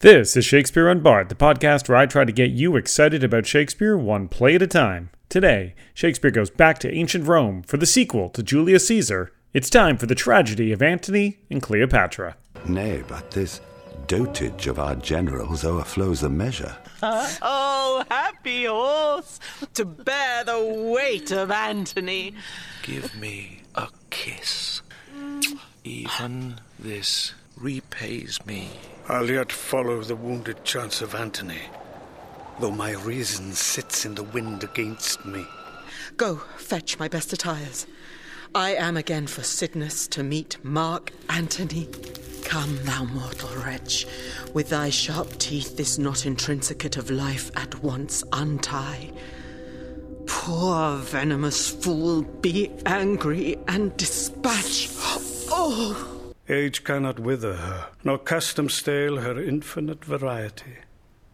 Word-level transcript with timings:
This 0.00 0.34
is 0.34 0.46
Shakespeare 0.46 0.86
Unbard, 0.86 1.28
the 1.28 1.34
podcast 1.34 1.86
where 1.86 1.98
I 1.98 2.06
try 2.06 2.24
to 2.24 2.32
get 2.32 2.52
you 2.52 2.74
excited 2.74 3.22
about 3.22 3.44
Shakespeare 3.44 3.98
one 3.98 4.28
play 4.28 4.54
at 4.54 4.62
a 4.62 4.66
time. 4.66 5.10
Today, 5.28 5.74
Shakespeare 5.92 6.30
goes 6.30 6.48
back 6.48 6.78
to 6.78 6.90
ancient 6.90 7.26
Rome 7.26 7.62
for 7.64 7.76
the 7.76 7.84
sequel 7.84 8.30
to 8.30 8.42
Julius 8.42 8.86
Caesar. 8.86 9.30
It's 9.52 9.68
time 9.68 9.98
for 9.98 10.06
the 10.06 10.14
tragedy 10.14 10.72
of 10.72 10.80
Antony 10.80 11.40
and 11.50 11.60
Cleopatra. 11.60 12.38
Nay, 12.66 13.04
but 13.06 13.30
this 13.30 13.60
dotage 14.06 14.66
of 14.68 14.78
our 14.78 14.94
generals 14.94 15.66
overflows 15.66 16.22
the 16.22 16.30
measure. 16.30 16.78
oh, 17.02 18.02
happy 18.10 18.64
horse, 18.64 19.38
to 19.74 19.84
bear 19.84 20.44
the 20.44 20.92
weight 20.94 21.30
of 21.30 21.50
Antony. 21.50 22.32
Give 22.84 23.14
me 23.20 23.64
a 23.74 23.88
kiss. 24.08 24.80
Even 25.84 26.58
this 26.78 27.34
repays 27.54 28.38
me. 28.46 28.70
I'll 29.10 29.28
yet 29.28 29.50
follow 29.50 30.02
the 30.02 30.14
wounded 30.14 30.62
chance 30.62 31.02
of 31.02 31.16
Antony, 31.16 31.62
though 32.60 32.70
my 32.70 32.92
reason 32.92 33.52
sits 33.54 34.06
in 34.06 34.14
the 34.14 34.22
wind 34.22 34.62
against 34.62 35.26
me. 35.26 35.44
Go, 36.16 36.36
fetch 36.56 36.96
my 36.96 37.08
best 37.08 37.32
attires. 37.32 37.88
I 38.54 38.76
am 38.76 38.96
again 38.96 39.26
for 39.26 39.40
Cydnus 39.40 40.08
to 40.10 40.22
meet 40.22 40.58
Mark 40.62 41.10
Antony. 41.28 41.88
Come, 42.44 42.78
thou 42.84 43.02
mortal 43.02 43.50
wretch, 43.64 44.06
with 44.54 44.68
thy 44.68 44.90
sharp 44.90 45.38
teeth 45.38 45.76
this 45.76 45.98
knot 45.98 46.24
intrinsicate 46.24 46.96
of 46.96 47.10
life 47.10 47.50
at 47.56 47.82
once 47.82 48.22
untie. 48.32 49.10
Poor 50.28 50.98
venomous 50.98 51.68
fool, 51.68 52.22
be 52.22 52.70
angry 52.86 53.58
and 53.66 53.96
dispatch. 53.96 54.88
Oh! 55.50 56.19
Age 56.50 56.82
cannot 56.82 57.20
wither 57.20 57.54
her, 57.54 57.90
nor 58.02 58.18
custom 58.18 58.68
stale 58.68 59.18
her 59.18 59.40
infinite 59.40 60.04
variety. 60.04 60.78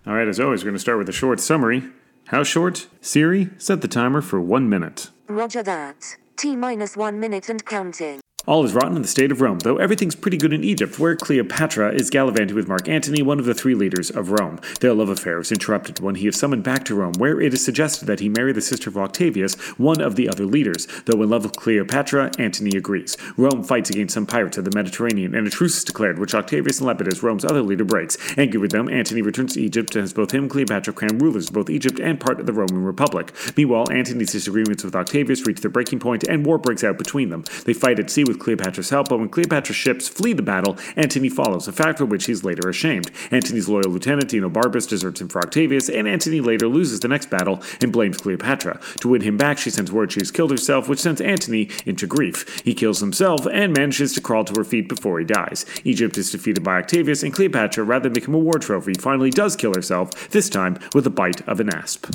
All 0.06 0.12
right, 0.12 0.28
as 0.28 0.38
always, 0.38 0.60
we're 0.62 0.70
going 0.70 0.74
to 0.74 0.80
start 0.80 0.98
with 0.98 1.08
a 1.08 1.12
short 1.12 1.40
summary. 1.40 1.84
How 2.26 2.44
short? 2.44 2.86
Siri, 3.00 3.48
set 3.56 3.80
the 3.80 3.88
timer 3.88 4.20
for 4.20 4.40
one 4.42 4.68
minute. 4.68 5.10
Roger 5.26 5.62
that. 5.62 6.16
T 6.36 6.54
minus 6.54 6.98
one 6.98 7.18
minute 7.18 7.48
and 7.48 7.64
counting. 7.64 8.20
All 8.46 8.64
is 8.64 8.74
rotten 8.74 8.94
in 8.94 9.02
the 9.02 9.08
state 9.08 9.32
of 9.32 9.40
Rome, 9.40 9.58
though 9.58 9.78
everything's 9.78 10.14
pretty 10.14 10.36
good 10.36 10.52
in 10.52 10.62
Egypt, 10.62 11.00
where 11.00 11.16
Cleopatra 11.16 11.92
is 11.92 12.10
gallivanting 12.10 12.54
with 12.54 12.68
Mark 12.68 12.88
Antony, 12.88 13.20
one 13.20 13.40
of 13.40 13.44
the 13.44 13.54
three 13.54 13.74
leaders 13.74 14.08
of 14.08 14.30
Rome. 14.30 14.60
Their 14.78 14.94
love 14.94 15.08
affair 15.08 15.40
is 15.40 15.50
interrupted 15.50 15.98
when 15.98 16.14
he 16.14 16.28
is 16.28 16.38
summoned 16.38 16.62
back 16.62 16.84
to 16.84 16.94
Rome, 16.94 17.14
where 17.18 17.40
it 17.40 17.52
is 17.52 17.64
suggested 17.64 18.06
that 18.06 18.20
he 18.20 18.28
marry 18.28 18.52
the 18.52 18.60
sister 18.60 18.88
of 18.88 18.96
Octavius, 18.96 19.56
one 19.78 20.00
of 20.00 20.14
the 20.14 20.28
other 20.28 20.46
leaders. 20.46 20.86
Though 21.06 21.20
in 21.22 21.28
love 21.28 21.42
with 21.42 21.56
Cleopatra, 21.56 22.30
Antony 22.38 22.76
agrees. 22.76 23.16
Rome 23.36 23.64
fights 23.64 23.90
against 23.90 24.14
some 24.14 24.26
pirates 24.26 24.58
of 24.58 24.64
the 24.64 24.70
Mediterranean, 24.70 25.34
and 25.34 25.48
a 25.48 25.50
truce 25.50 25.78
is 25.78 25.84
declared, 25.84 26.20
which 26.20 26.34
Octavius 26.34 26.78
and 26.78 26.86
Lepidus, 26.86 27.24
Rome's 27.24 27.44
other 27.44 27.62
leader, 27.62 27.84
breaks. 27.84 28.16
Angry 28.38 28.60
with 28.60 28.70
them, 28.70 28.88
Antony 28.88 29.22
returns 29.22 29.54
to 29.54 29.60
Egypt 29.60 29.96
and 29.96 30.04
has 30.04 30.12
both 30.12 30.30
him 30.30 30.44
and 30.44 30.50
Cleopatra 30.52 30.92
crowned 30.92 31.20
rulers 31.20 31.48
of 31.48 31.54
both 31.54 31.68
Egypt 31.68 31.98
and 31.98 32.20
part 32.20 32.38
of 32.38 32.46
the 32.46 32.52
Roman 32.52 32.84
Republic. 32.84 33.32
Meanwhile, 33.56 33.90
Antony's 33.90 34.30
disagreements 34.30 34.84
with 34.84 34.94
Octavius 34.94 35.44
reach 35.48 35.62
their 35.62 35.70
breaking 35.70 35.98
point, 35.98 36.22
and 36.22 36.46
war 36.46 36.58
breaks 36.58 36.84
out 36.84 36.96
between 36.96 37.30
them. 37.30 37.42
They 37.64 37.72
fight 37.72 37.98
at 37.98 38.08
sea 38.08 38.22
with 38.22 38.35
Cleopatra's 38.36 38.90
help, 38.90 39.08
but 39.08 39.18
when 39.18 39.28
Cleopatra's 39.28 39.76
ships 39.76 40.08
flee 40.08 40.32
the 40.32 40.42
battle, 40.42 40.76
Antony 40.96 41.28
follows, 41.28 41.68
a 41.68 41.72
fact 41.72 41.98
for 41.98 42.04
which 42.04 42.26
he 42.26 42.32
is 42.32 42.44
later 42.44 42.68
ashamed. 42.68 43.10
Antony's 43.30 43.68
loyal 43.68 43.90
lieutenant, 43.90 44.30
Enobarbus, 44.30 44.88
deserts 44.88 45.20
him 45.20 45.28
for 45.28 45.40
Octavius, 45.40 45.88
and 45.88 46.06
Antony 46.06 46.40
later 46.40 46.68
loses 46.68 47.00
the 47.00 47.08
next 47.08 47.30
battle 47.30 47.62
and 47.80 47.92
blames 47.92 48.18
Cleopatra. 48.18 48.80
To 49.00 49.08
win 49.08 49.22
him 49.22 49.36
back, 49.36 49.58
she 49.58 49.70
sends 49.70 49.92
word 49.92 50.12
she 50.12 50.20
has 50.20 50.30
killed 50.30 50.50
herself, 50.50 50.88
which 50.88 51.00
sends 51.00 51.20
Antony 51.20 51.68
into 51.84 52.06
grief. 52.06 52.62
He 52.64 52.74
kills 52.74 53.00
himself 53.00 53.46
and 53.46 53.76
manages 53.76 54.12
to 54.14 54.20
crawl 54.20 54.44
to 54.44 54.54
her 54.58 54.64
feet 54.64 54.88
before 54.88 55.18
he 55.18 55.24
dies. 55.24 55.66
Egypt 55.84 56.16
is 56.18 56.30
defeated 56.30 56.62
by 56.62 56.78
Octavius, 56.78 57.22
and 57.22 57.32
Cleopatra, 57.32 57.84
rather 57.84 58.04
than 58.04 58.12
become 58.12 58.34
a 58.34 58.38
war 58.38 58.58
trophy, 58.58 58.94
finally 58.94 59.30
does 59.30 59.56
kill 59.56 59.74
herself, 59.74 60.28
this 60.30 60.48
time 60.48 60.78
with 60.94 61.06
a 61.06 61.10
bite 61.10 61.46
of 61.48 61.60
an 61.60 61.72
asp. 61.74 62.06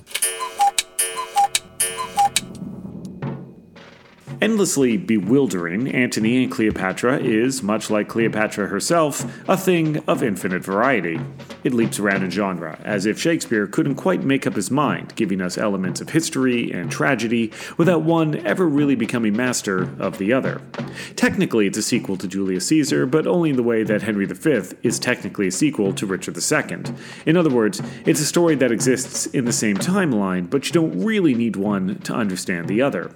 Endlessly 4.41 4.97
bewildering, 4.97 5.87
Antony 5.93 6.41
and 6.41 6.51
Cleopatra 6.51 7.19
is, 7.19 7.61
much 7.61 7.91
like 7.91 8.07
Cleopatra 8.07 8.65
herself, 8.65 9.23
a 9.47 9.55
thing 9.55 9.99
of 10.07 10.23
infinite 10.23 10.63
variety. 10.63 11.21
It 11.63 11.75
leaps 11.75 11.99
around 11.99 12.23
in 12.23 12.31
genre, 12.31 12.79
as 12.83 13.05
if 13.05 13.19
Shakespeare 13.19 13.67
couldn't 13.67 13.97
quite 13.97 14.23
make 14.23 14.47
up 14.47 14.55
his 14.55 14.71
mind, 14.71 15.13
giving 15.15 15.41
us 15.41 15.59
elements 15.59 16.01
of 16.01 16.09
history 16.09 16.71
and 16.71 16.91
tragedy 16.91 17.51
without 17.77 18.01
one 18.01 18.35
ever 18.37 18.67
really 18.67 18.95
becoming 18.95 19.37
master 19.37 19.83
of 19.99 20.17
the 20.17 20.33
other. 20.33 20.59
Technically, 21.15 21.67
it's 21.67 21.77
a 21.77 21.83
sequel 21.83 22.17
to 22.17 22.27
Julius 22.27 22.65
Caesar, 22.69 23.05
but 23.05 23.27
only 23.27 23.51
in 23.51 23.57
the 23.57 23.61
way 23.61 23.83
that 23.83 24.01
Henry 24.01 24.25
V 24.25 24.75
is 24.81 24.97
technically 24.97 25.49
a 25.49 25.51
sequel 25.51 25.93
to 25.93 26.07
Richard 26.07 26.35
II. 26.35 26.95
In 27.27 27.37
other 27.37 27.51
words, 27.51 27.79
it's 28.07 28.19
a 28.19 28.25
story 28.25 28.55
that 28.55 28.71
exists 28.71 29.27
in 29.27 29.45
the 29.45 29.53
same 29.53 29.77
timeline, 29.77 30.49
but 30.49 30.65
you 30.65 30.71
don't 30.71 30.99
really 30.99 31.35
need 31.35 31.57
one 31.57 31.99
to 31.99 32.15
understand 32.15 32.67
the 32.67 32.81
other. 32.81 33.11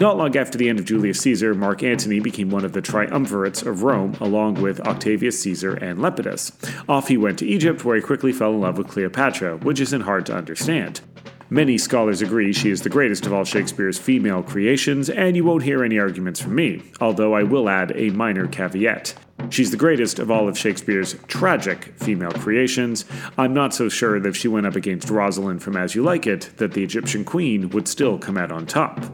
Not 0.00 0.16
long 0.16 0.36
after 0.36 0.58
the 0.58 0.68
end 0.68 0.78
of 0.78 0.84
Julius 0.86 1.20
Caesar, 1.20 1.54
Mark 1.54 1.82
Antony 1.82 2.18
became 2.18 2.50
one 2.50 2.64
of 2.64 2.72
the 2.72 2.82
triumvirates 2.82 3.64
of 3.64 3.82
Rome, 3.82 4.16
along 4.20 4.54
with 4.54 4.80
Octavius 4.80 5.40
Caesar 5.40 5.74
and 5.74 5.98
Lepidus. 5.98 6.52
Off 6.88 7.08
he 7.08 7.16
went 7.16 7.38
to 7.38 7.46
Egypt, 7.46 7.84
where 7.84 7.96
he 7.96 8.02
quickly 8.02 8.32
fell 8.32 8.54
in 8.54 8.60
love 8.60 8.78
with 8.78 8.88
Cleopatra, 8.88 9.58
which 9.58 9.80
isn't 9.80 10.00
hard 10.00 10.26
to 10.26 10.34
understand. 10.34 11.02
Many 11.50 11.76
scholars 11.76 12.22
agree 12.22 12.54
she 12.54 12.70
is 12.70 12.80
the 12.80 12.88
greatest 12.88 13.26
of 13.26 13.34
all 13.34 13.44
Shakespeare's 13.44 13.98
female 13.98 14.42
creations, 14.42 15.10
and 15.10 15.36
you 15.36 15.44
won't 15.44 15.64
hear 15.64 15.84
any 15.84 15.98
arguments 15.98 16.40
from 16.40 16.54
me, 16.54 16.82
although 16.98 17.34
I 17.34 17.42
will 17.42 17.68
add 17.68 17.92
a 17.94 18.08
minor 18.08 18.48
caveat. 18.48 19.14
She's 19.50 19.70
the 19.70 19.76
greatest 19.76 20.18
of 20.18 20.30
all 20.30 20.48
of 20.48 20.56
Shakespeare's 20.56 21.14
tragic 21.26 21.92
female 21.98 22.32
creations. 22.32 23.04
I'm 23.36 23.52
not 23.52 23.74
so 23.74 23.90
sure 23.90 24.18
that 24.18 24.28
if 24.30 24.36
she 24.36 24.48
went 24.48 24.66
up 24.66 24.76
against 24.76 25.10
Rosalind 25.10 25.62
from 25.62 25.76
As 25.76 25.94
You 25.94 26.02
Like 26.02 26.26
It, 26.26 26.48
that 26.56 26.72
the 26.72 26.82
Egyptian 26.82 27.22
queen 27.22 27.68
would 27.68 27.86
still 27.86 28.18
come 28.18 28.38
out 28.38 28.50
on 28.50 28.64
top. 28.64 29.04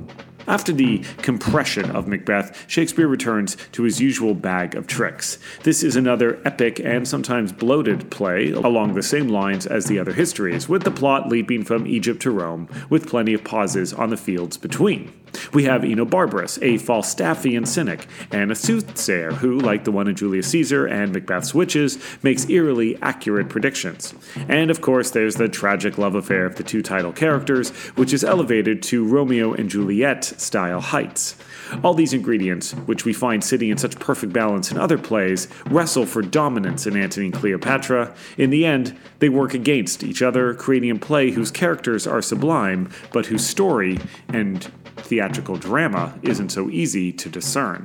After 0.48 0.72
the 0.72 1.04
compression 1.18 1.90
of 1.90 2.08
Macbeth, 2.08 2.64
Shakespeare 2.66 3.06
returns 3.06 3.58
to 3.72 3.82
his 3.82 4.00
usual 4.00 4.32
bag 4.32 4.74
of 4.74 4.86
tricks. 4.86 5.38
This 5.62 5.82
is 5.82 5.94
another 5.94 6.40
epic 6.42 6.80
and 6.80 7.06
sometimes 7.06 7.52
bloated 7.52 8.10
play 8.10 8.52
along 8.52 8.94
the 8.94 9.02
same 9.02 9.28
lines 9.28 9.66
as 9.66 9.84
the 9.84 9.98
other 9.98 10.14
histories, 10.14 10.66
with 10.66 10.84
the 10.84 10.90
plot 10.90 11.28
leaping 11.28 11.64
from 11.64 11.86
Egypt 11.86 12.22
to 12.22 12.30
Rome, 12.30 12.66
with 12.88 13.10
plenty 13.10 13.34
of 13.34 13.44
pauses 13.44 13.92
on 13.92 14.08
the 14.08 14.16
fields 14.16 14.56
between. 14.56 15.12
We 15.52 15.64
have 15.64 15.82
Enobarbus, 15.82 16.58
a 16.62 16.82
Falstaffian 16.82 17.66
cynic, 17.66 18.06
and 18.30 18.50
a 18.50 18.54
soothsayer 18.54 19.32
who, 19.32 19.58
like 19.58 19.84
the 19.84 19.92
one 19.92 20.08
in 20.08 20.14
Julius 20.14 20.48
Caesar 20.48 20.86
and 20.86 21.12
Macbeth's 21.12 21.54
witches, 21.54 21.98
makes 22.22 22.48
eerily 22.48 23.00
accurate 23.02 23.48
predictions. 23.48 24.14
And 24.48 24.70
of 24.70 24.80
course, 24.80 25.10
there's 25.10 25.36
the 25.36 25.48
tragic 25.48 25.98
love 25.98 26.14
affair 26.14 26.46
of 26.46 26.56
the 26.56 26.62
two 26.62 26.82
title 26.82 27.12
characters, 27.12 27.70
which 27.96 28.12
is 28.12 28.24
elevated 28.24 28.82
to 28.84 29.06
Romeo 29.06 29.52
and 29.52 29.70
Juliet 29.70 30.24
style 30.24 30.80
heights. 30.80 31.36
All 31.82 31.94
these 31.94 32.12
ingredients, 32.12 32.72
which 32.72 33.04
we 33.04 33.12
find 33.12 33.42
sitting 33.42 33.70
in 33.70 33.78
such 33.78 33.98
perfect 33.98 34.32
balance 34.32 34.70
in 34.70 34.78
other 34.78 34.98
plays, 34.98 35.48
wrestle 35.66 36.06
for 36.06 36.22
dominance 36.22 36.86
in 36.86 36.96
Antony 36.96 37.26
and 37.26 37.34
Cleopatra. 37.34 38.14
In 38.36 38.50
the 38.50 38.64
end, 38.64 38.96
they 39.18 39.28
work 39.28 39.54
against 39.54 40.02
each 40.02 40.22
other, 40.22 40.54
creating 40.54 40.90
a 40.90 40.96
play 40.96 41.30
whose 41.30 41.50
characters 41.50 42.06
are 42.06 42.22
sublime, 42.22 42.90
but 43.12 43.26
whose 43.26 43.46
story 43.46 43.98
and 44.28 44.70
theatrical 45.18 45.56
drama 45.56 46.16
isn't 46.22 46.50
so 46.50 46.70
easy 46.70 47.10
to 47.10 47.28
discern. 47.28 47.84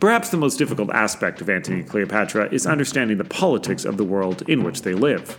Perhaps 0.00 0.30
the 0.30 0.36
most 0.36 0.58
difficult 0.58 0.90
aspect 0.90 1.40
of 1.40 1.48
Antony 1.48 1.80
and 1.80 1.88
Cleopatra 1.88 2.48
is 2.52 2.66
understanding 2.66 3.18
the 3.18 3.24
politics 3.24 3.84
of 3.84 3.96
the 3.96 4.04
world 4.04 4.42
in 4.48 4.62
which 4.62 4.82
they 4.82 4.94
live. 4.94 5.38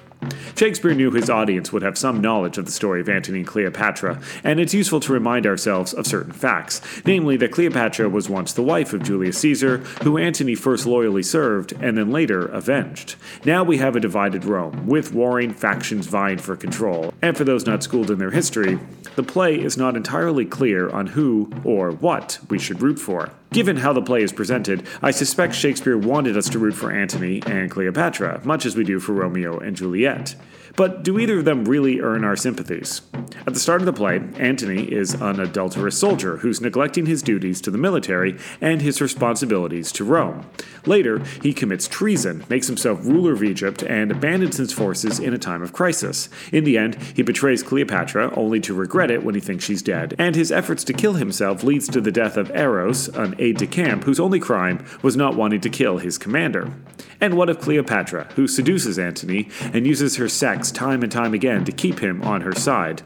Shakespeare 0.55 0.93
knew 0.93 1.11
his 1.11 1.29
audience 1.29 1.71
would 1.71 1.81
have 1.81 1.97
some 1.97 2.19
knowledge 2.19 2.57
of 2.57 2.65
the 2.65 2.71
story 2.71 2.99
of 2.99 3.07
Antony 3.07 3.39
and 3.39 3.47
Cleopatra, 3.47 4.21
and 4.43 4.59
it's 4.59 4.73
useful 4.73 4.99
to 4.99 5.13
remind 5.13 5.45
ourselves 5.45 5.93
of 5.93 6.05
certain 6.05 6.33
facts, 6.33 6.81
namely 7.05 7.37
that 7.37 7.53
Cleopatra 7.53 8.09
was 8.09 8.29
once 8.29 8.51
the 8.51 8.61
wife 8.61 8.91
of 8.91 9.03
Julius 9.03 9.37
Caesar, 9.37 9.77
who 10.03 10.17
Antony 10.17 10.55
first 10.55 10.85
loyally 10.85 11.23
served 11.23 11.71
and 11.81 11.97
then 11.97 12.11
later 12.11 12.45
avenged. 12.47 13.15
Now 13.45 13.63
we 13.63 13.77
have 13.77 13.95
a 13.95 14.01
divided 14.01 14.43
Rome, 14.43 14.85
with 14.85 15.13
warring 15.13 15.53
factions 15.53 16.07
vying 16.07 16.39
for 16.39 16.57
control, 16.57 17.13
and 17.21 17.37
for 17.37 17.45
those 17.45 17.65
not 17.65 17.83
schooled 17.83 18.11
in 18.11 18.19
their 18.19 18.31
history, 18.31 18.79
the 19.15 19.23
play 19.23 19.57
is 19.57 19.77
not 19.77 19.95
entirely 19.95 20.45
clear 20.45 20.89
on 20.89 21.07
who 21.07 21.49
or 21.63 21.91
what 21.91 22.39
we 22.49 22.59
should 22.59 22.81
root 22.81 22.99
for. 22.99 23.31
Given 23.51 23.77
how 23.77 23.93
the 23.93 24.01
play 24.01 24.21
is 24.21 24.31
presented, 24.31 24.85
I 25.01 25.09
suspect 25.09 25.55
Shakespeare 25.55 25.97
wanted 25.97 26.37
us 26.37 26.49
to 26.49 26.59
root 26.59 26.75
for 26.75 26.91
Antony 26.91 27.41
and 27.47 27.71
Cleopatra, 27.71 28.41
much 28.43 28.63
as 28.63 28.75
we 28.75 28.83
do 28.83 28.99
for 28.99 29.13
Romeo 29.13 29.57
and 29.57 29.75
Juliet. 29.75 30.35
But 30.79 31.03
do 31.03 31.19
either 31.19 31.39
of 31.39 31.43
them 31.43 31.65
really 31.65 31.99
earn 31.99 32.23
our 32.23 32.37
sympathies? 32.37 33.01
At 33.45 33.53
the 33.53 33.59
start 33.59 33.81
of 33.81 33.85
the 33.85 33.91
play, 33.91 34.21
Antony 34.37 34.83
is 34.83 35.13
an 35.13 35.41
adulterous 35.41 35.99
soldier 35.99 36.37
who's 36.37 36.61
neglecting 36.61 37.05
his 37.05 37.21
duties 37.21 37.59
to 37.61 37.71
the 37.71 37.77
military 37.77 38.37
and 38.61 38.81
his 38.81 39.01
responsibilities 39.01 39.91
to 39.91 40.05
Rome. 40.05 40.49
Later, 40.85 41.19
he 41.41 41.51
commits 41.51 41.89
treason, 41.89 42.45
makes 42.47 42.67
himself 42.67 43.05
ruler 43.05 43.33
of 43.33 43.43
Egypt, 43.43 43.83
and 43.83 44.09
abandons 44.09 44.55
his 44.55 44.71
forces 44.71 45.19
in 45.19 45.33
a 45.33 45.37
time 45.37 45.61
of 45.61 45.73
crisis. 45.73 46.29
In 46.53 46.63
the 46.63 46.77
end, 46.77 46.95
he 47.13 47.23
betrays 47.23 47.61
Cleopatra, 47.61 48.33
only 48.37 48.61
to 48.61 48.73
regret 48.73 49.11
it 49.11 49.23
when 49.23 49.35
he 49.35 49.41
thinks 49.41 49.65
she's 49.65 49.81
dead, 49.81 50.15
and 50.17 50.33
his 50.33 50.49
efforts 50.49 50.85
to 50.85 50.93
kill 50.93 51.15
himself 51.15 51.61
leads 51.61 51.89
to 51.89 51.99
the 51.99 52.11
death 52.11 52.37
of 52.37 52.51
Eros, 52.51 53.09
an 53.09 53.35
aide-de-camp 53.37 54.05
whose 54.05 54.19
only 54.19 54.39
crime 54.39 54.85
was 55.01 55.17
not 55.17 55.35
wanting 55.35 55.59
to 55.59 55.69
kill 55.69 55.97
his 55.97 56.17
commander. 56.17 56.71
And 57.19 57.35
what 57.35 57.49
of 57.49 57.59
Cleopatra, 57.59 58.29
who 58.35 58.47
seduces 58.47 58.97
Antony 58.97 59.49
and 59.73 59.85
uses 59.85 60.15
her 60.15 60.29
sex 60.29 60.68
time 60.71 61.03
and 61.03 61.11
time 61.11 61.33
again 61.33 61.65
to 61.65 61.71
keep 61.71 61.99
him 61.99 62.21
on 62.21 62.41
her 62.41 62.53
side? 62.53 63.01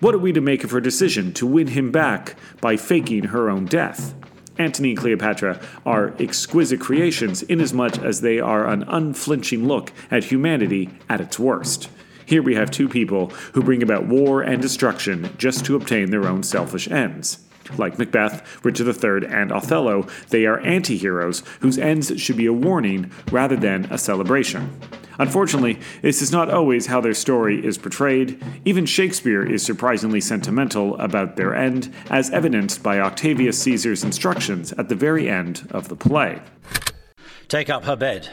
What 0.00 0.14
are 0.14 0.18
we 0.18 0.32
to 0.32 0.40
make 0.40 0.64
of 0.64 0.72
her 0.72 0.80
decision 0.80 1.32
to 1.34 1.46
win 1.46 1.68
him 1.68 1.92
back 1.92 2.36
by 2.60 2.76
faking 2.76 3.24
her 3.24 3.48
own 3.48 3.66
death? 3.66 4.14
Antony 4.58 4.90
and 4.90 4.98
Cleopatra 4.98 5.60
are 5.86 6.14
exquisite 6.18 6.80
creations 6.80 7.42
inasmuch 7.42 7.98
as 7.98 8.20
they 8.20 8.38
are 8.38 8.66
an 8.66 8.82
unflinching 8.84 9.66
look 9.66 9.92
at 10.10 10.24
humanity 10.24 10.90
at 11.08 11.20
its 11.20 11.38
worst. 11.38 11.88
Here 12.26 12.42
we 12.42 12.54
have 12.54 12.70
two 12.70 12.88
people 12.88 13.28
who 13.54 13.62
bring 13.62 13.82
about 13.82 14.06
war 14.06 14.42
and 14.42 14.60
destruction 14.60 15.34
just 15.38 15.64
to 15.66 15.76
obtain 15.76 16.10
their 16.10 16.26
own 16.26 16.42
selfish 16.42 16.88
ends. 16.90 17.38
Like 17.78 17.98
Macbeth, 17.98 18.64
Richard 18.64 18.86
III, 18.86 19.28
and 19.28 19.52
Othello, 19.52 20.06
they 20.30 20.46
are 20.46 20.60
anti 20.60 20.96
heroes 20.96 21.42
whose 21.60 21.78
ends 21.78 22.20
should 22.20 22.36
be 22.36 22.46
a 22.46 22.52
warning 22.52 23.10
rather 23.30 23.56
than 23.56 23.86
a 23.86 23.98
celebration. 23.98 24.70
Unfortunately, 25.18 25.78
this 26.00 26.22
is 26.22 26.32
not 26.32 26.50
always 26.50 26.86
how 26.86 27.00
their 27.00 27.14
story 27.14 27.64
is 27.64 27.78
portrayed. 27.78 28.42
Even 28.64 28.86
Shakespeare 28.86 29.44
is 29.44 29.62
surprisingly 29.62 30.20
sentimental 30.20 30.98
about 31.00 31.36
their 31.36 31.54
end, 31.54 31.92
as 32.10 32.30
evidenced 32.30 32.82
by 32.82 32.98
Octavius 32.98 33.58
Caesar's 33.62 34.04
instructions 34.04 34.72
at 34.72 34.88
the 34.88 34.94
very 34.94 35.28
end 35.28 35.68
of 35.70 35.88
the 35.88 35.96
play. 35.96 36.40
Take 37.48 37.68
up 37.68 37.84
her 37.84 37.96
bed, 37.96 38.30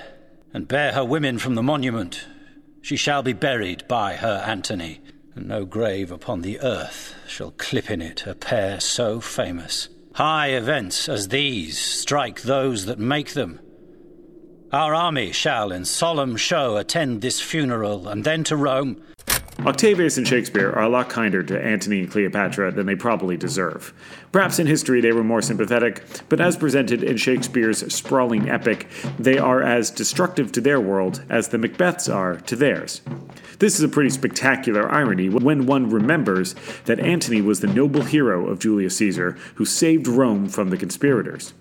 and 0.54 0.68
bear 0.68 0.94
her 0.94 1.06
women 1.06 1.38
from 1.38 1.56
the 1.56 1.64
monument. 1.64 2.26
She 2.82 2.96
shall 2.96 3.22
be 3.22 3.34
buried 3.34 3.88
by 3.88 4.16
her 4.16 4.44
Antony, 4.48 5.02
and 5.36 5.48
no 5.48 5.66
grave 5.66 6.12
upon 6.12 6.42
the 6.42 6.60
earth 6.62 7.16
shall 7.28 7.52
clip 7.52 7.92
in 7.92 8.02
it 8.02 8.26
a 8.26 8.34
pair 8.34 8.80
so 8.80 9.20
famous. 9.20 9.90
High 10.14 10.48
events 10.48 11.08
as 11.08 11.28
these 11.28 11.78
strike 11.78 12.42
those 12.42 12.86
that 12.86 13.00
make 13.00 13.34
them. 13.34 13.60
Our 14.72 14.94
army 14.94 15.32
shall 15.32 15.72
in 15.72 15.84
solemn 15.84 16.38
show 16.38 16.78
attend 16.78 17.22
this 17.22 17.42
funeral, 17.42 18.08
and 18.08 18.24
then 18.24 18.44
to 18.44 18.56
Rome. 18.56 19.02
Octavius 19.66 20.20
and 20.20 20.28
Shakespeare 20.28 20.70
are 20.70 20.84
a 20.84 20.90
lot 20.90 21.10
kinder 21.10 21.42
to 21.42 21.60
Antony 21.60 22.02
and 22.02 22.12
Cleopatra 22.12 22.72
than 22.72 22.86
they 22.86 22.96
probably 22.96 23.36
deserve. 23.36 23.92
Perhaps 24.32 24.60
in 24.60 24.68
history 24.68 25.02
they 25.02 25.12
were 25.12 25.24
more 25.24 25.42
sympathetic, 25.42 26.04
but 26.30 26.40
as 26.40 26.56
presented 26.56 27.02
in 27.02 27.18
Shakespeare's 27.18 27.92
sprawling 27.92 28.48
epic, 28.48 28.88
they 29.18 29.40
are 29.40 29.64
as 29.64 29.90
destructive 29.90 30.52
to 30.52 30.62
their 30.62 30.80
world 30.80 31.24
as 31.30 31.48
the 31.48 31.58
Macbeths 31.58 32.08
are 32.08 32.36
to 32.36 32.56
theirs. 32.56 33.02
This 33.58 33.74
is 33.74 33.84
a 33.84 33.90
pretty 33.90 34.12
spectacular 34.12 34.88
irony 34.92 35.30
when 35.30 35.66
one 35.66 35.90
remembers 35.90 36.54
that 36.86 37.00
Antony 37.00 37.42
was 37.42 37.62
the 37.62 37.68
noble 37.68 38.04
hero 38.04 38.48
of 38.48 38.60
Julius 38.60 38.98
Caesar 38.98 39.36
who 39.56 39.66
saved 39.66 40.08
Rome 40.08 40.48
from 40.48 40.70
the 40.70 40.78
conspirators. 40.78 41.54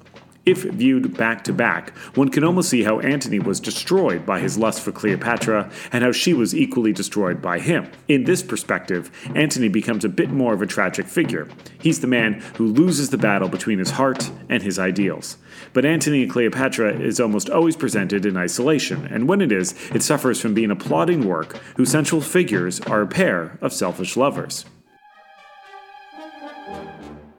If 0.46 0.62
viewed 0.62 1.16
back 1.16 1.44
to 1.44 1.52
back, 1.52 1.90
one 2.14 2.30
can 2.30 2.42
almost 2.42 2.70
see 2.70 2.82
how 2.82 3.00
Antony 3.00 3.38
was 3.38 3.60
destroyed 3.60 4.24
by 4.24 4.40
his 4.40 4.56
lust 4.56 4.80
for 4.80 4.92
Cleopatra 4.92 5.70
and 5.92 6.02
how 6.02 6.12
she 6.12 6.32
was 6.32 6.54
equally 6.54 6.92
destroyed 6.92 7.42
by 7.42 7.58
him. 7.58 7.90
In 8.08 8.24
this 8.24 8.42
perspective, 8.42 9.10
Antony 9.34 9.68
becomes 9.68 10.04
a 10.06 10.08
bit 10.08 10.30
more 10.30 10.54
of 10.54 10.62
a 10.62 10.66
tragic 10.66 11.06
figure. 11.06 11.48
He's 11.80 12.00
the 12.00 12.06
man 12.06 12.40
who 12.56 12.66
loses 12.66 13.10
the 13.10 13.18
battle 13.18 13.48
between 13.48 13.78
his 13.78 13.90
heart 13.90 14.30
and 14.48 14.62
his 14.62 14.78
ideals. 14.78 15.36
But 15.74 15.84
Antony 15.84 16.22
and 16.22 16.32
Cleopatra 16.32 16.98
is 16.98 17.20
almost 17.20 17.50
always 17.50 17.76
presented 17.76 18.24
in 18.24 18.36
isolation, 18.36 19.06
and 19.06 19.28
when 19.28 19.40
it 19.40 19.52
is, 19.52 19.74
it 19.92 20.02
suffers 20.02 20.40
from 20.40 20.54
being 20.54 20.70
a 20.70 20.76
plodding 20.76 21.26
work 21.26 21.58
whose 21.76 21.90
central 21.90 22.20
figures 22.20 22.80
are 22.80 23.02
a 23.02 23.06
pair 23.06 23.58
of 23.60 23.72
selfish 23.72 24.16
lovers. 24.16 24.64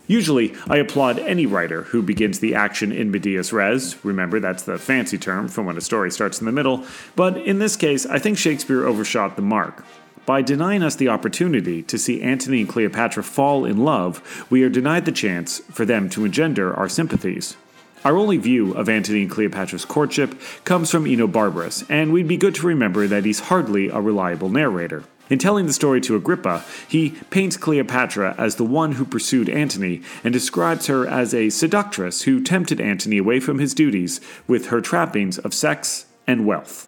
Usually, 0.10 0.56
I 0.68 0.78
applaud 0.78 1.20
any 1.20 1.46
writer 1.46 1.84
who 1.84 2.02
begins 2.02 2.40
the 2.40 2.56
action 2.56 2.92
in 2.92 3.12
medias 3.12 3.54
res. 3.54 4.04
Remember, 4.04 4.40
that's 4.40 4.64
the 4.64 4.80
fancy 4.80 5.20
term 5.20 5.48
for 5.48 5.62
when 5.62 5.78
a 5.78 5.82
story 5.82 6.10
starts 6.10 6.40
in 6.40 6.48
the 6.48 6.52
middle. 6.52 6.84
But 7.16 7.38
in 7.38 7.60
this 7.60 7.76
case, 7.76 8.08
I 8.08 8.18
think 8.18 8.36
Shakespeare 8.36 8.88
overshot 8.88 9.36
the 9.36 9.44
mark. 9.44 9.86
By 10.26 10.42
denying 10.42 10.82
us 10.82 10.96
the 10.96 11.10
opportunity 11.10 11.84
to 11.84 12.00
see 12.00 12.24
Antony 12.24 12.62
and 12.62 12.70
Cleopatra 12.70 13.22
fall 13.22 13.66
in 13.66 13.86
love, 13.86 14.48
we 14.50 14.64
are 14.64 14.70
denied 14.70 15.06
the 15.06 15.12
chance 15.12 15.60
for 15.72 15.86
them 15.86 16.10
to 16.10 16.26
engender 16.26 16.74
our 16.74 16.90
sympathies. 16.90 17.56
Our 18.04 18.18
only 18.18 18.38
view 18.38 18.74
of 18.74 18.90
Antony 18.90 19.22
and 19.22 19.32
Cleopatra's 19.32 19.86
courtship 19.86 20.34
comes 20.64 20.90
from 20.90 21.06
Enobarbus, 21.06 21.86
and 21.88 22.12
we'd 22.12 22.28
be 22.28 22.38
good 22.38 22.56
to 22.56 22.66
remember 22.66 23.06
that 23.06 23.26
he's 23.26 23.42
hardly 23.42 23.90
a 23.90 24.02
reliable 24.02 24.50
narrator. 24.50 25.04
In 25.30 25.38
telling 25.38 25.68
the 25.68 25.74
story 25.74 26.02
to 26.02 26.16
Agrippa, 26.16 26.64
he 26.88 27.12
paints 27.30 27.56
Cleopatra 27.56 28.34
as 28.38 28.56
the 28.56 28.66
one 28.66 28.94
who 28.94 29.06
pursued 29.06 29.48
Antony 29.48 30.02
and 30.24 30.34
describes 30.34 30.88
her 30.88 31.08
as 31.08 31.34
a 31.34 31.52
seductress 31.52 32.24
who 32.24 32.42
tempted 32.42 32.82
Antony 32.82 33.20
away 33.20 33.40
from 33.40 33.60
his 33.60 33.76
duties 33.76 34.20
with 34.48 34.68
her 34.68 34.82
trappings 34.82 35.38
of 35.38 35.54
sex 35.54 36.08
and 36.26 36.48
wealth. 36.48 36.88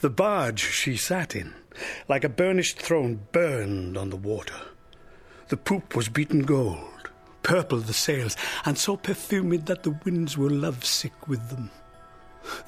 The 0.00 0.10
barge 0.10 0.60
she 0.60 0.96
sat 0.96 1.34
in, 1.34 1.54
like 2.08 2.22
a 2.22 2.28
burnished 2.28 2.78
throne, 2.78 3.26
burned 3.32 3.96
on 3.96 4.10
the 4.10 4.16
water. 4.16 4.54
The 5.48 5.56
poop 5.56 5.96
was 5.96 6.08
beaten 6.08 6.42
gold, 6.42 7.10
purple 7.42 7.78
the 7.78 7.92
sails, 7.92 8.36
and 8.64 8.78
so 8.78 8.96
perfumed 8.96 9.66
that 9.66 9.82
the 9.82 9.98
winds 10.04 10.36
were 10.38 10.50
lovesick 10.50 11.26
with 11.26 11.48
them. 11.48 11.70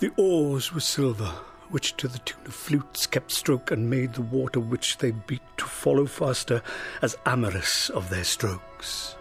The 0.00 0.12
oars 0.16 0.72
were 0.72 0.80
silver, 0.80 1.34
which 1.70 1.96
to 1.96 2.08
the 2.08 2.18
tune 2.20 2.46
of 2.46 2.54
flutes 2.54 3.06
kept 3.06 3.30
stroke 3.30 3.70
and 3.70 3.88
made 3.88 4.14
the 4.14 4.22
water 4.22 4.60
which 4.60 4.98
they 4.98 5.10
beat 5.10 5.42
to 5.56 5.64
follow 5.64 6.06
faster 6.06 6.62
as 7.02 7.16
amorous 7.26 7.88
of 7.90 8.10
their 8.10 8.24
strokes. 8.24 9.16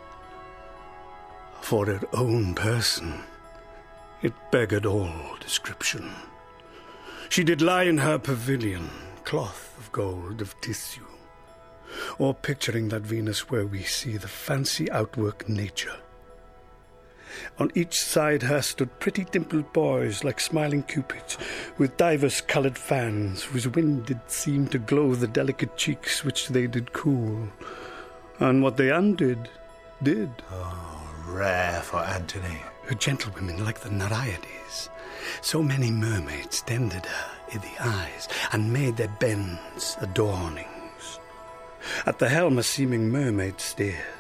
For 1.62 1.86
her 1.86 2.02
own 2.14 2.56
person, 2.56 3.22
it 4.22 4.34
beggared 4.52 4.86
all 4.86 5.38
description. 5.40 6.12
She 7.30 7.44
did 7.44 7.62
lie 7.62 7.84
in 7.84 8.00
her 8.00 8.18
pavilion, 8.18 8.90
cloth 9.24 9.76
of 9.78 9.92
gold 9.92 10.42
of 10.42 10.60
tissue, 10.62 11.06
or 12.18 12.34
picturing 12.34 12.90
that 12.90 13.04
Venus 13.04 13.50
where 13.50 13.66
we 13.66 13.84
see 13.84 14.18
the 14.18 14.28
fancy 14.28 14.92
outwork 14.92 15.48
nature 15.48 15.96
on 17.58 17.72
each 17.76 18.02
side 18.02 18.44
her 18.44 18.62
stood 18.62 19.00
pretty 19.00 19.24
dimpled 19.26 19.72
boys 19.74 20.24
like 20.24 20.40
smiling 20.40 20.84
cupids, 20.84 21.38
with 21.78 21.98
divers 21.98 22.42
coloured 22.42 22.78
fans, 22.78 23.44
whose 23.44 23.68
wind 23.68 24.06
did 24.06 24.20
seem 24.28 24.68
to 24.68 24.80
glow 24.80 25.16
the 25.16 25.28
delicate 25.28 25.78
cheeks 25.78 26.24
which 26.24 26.50
they 26.50 26.68
did 26.68 26.94
cool. 26.94 27.50
And 28.40 28.64
what 28.64 28.78
they 28.78 28.90
undid, 28.90 29.50
did. 30.02 30.30
Oh, 30.52 31.14
rare 31.28 31.82
for 31.82 32.00
Antony. 32.00 32.62
Her 32.84 32.96
gentlewomen 32.96 33.64
like 33.64 33.82
the 33.82 33.90
Nereides. 33.90 34.90
So 35.42 35.62
many 35.62 35.92
mermaids 35.92 36.62
tended 36.62 37.06
her 37.06 37.32
in 37.52 37.60
the 37.62 37.84
eyes, 37.84 38.28
and 38.52 38.72
made 38.72 38.98
their 38.98 39.16
bends 39.20 39.98
adornings. 40.00 41.20
At 42.06 42.20
the 42.20 42.30
helm 42.30 42.58
a 42.58 42.64
seeming 42.64 43.10
mermaid 43.10 43.60
steers 43.60 44.19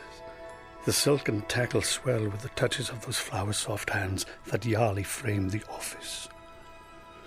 the 0.89 0.93
silken 0.93 1.41
tackle 1.41 1.83
swell 1.83 2.23
with 2.23 2.41
the 2.41 2.49
touches 2.49 2.89
of 2.89 3.05
those 3.05 3.19
flower 3.19 3.53
soft 3.53 3.91
hands 3.91 4.25
that 4.47 4.65
yarly 4.65 5.03
framed 5.03 5.51
the 5.51 5.61
office. 5.69 6.27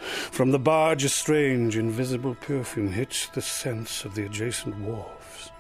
From 0.01 0.51
the 0.51 0.59
barge 0.59 1.05
a 1.05 1.09
strange, 1.09 1.77
invisible 1.77 2.35
perfume 2.35 2.91
hits 2.91 3.29
the 3.29 3.41
scents 3.41 4.05
of 4.05 4.17
the 4.17 4.25
adjacent 4.25 4.77
wharves. 4.81 5.53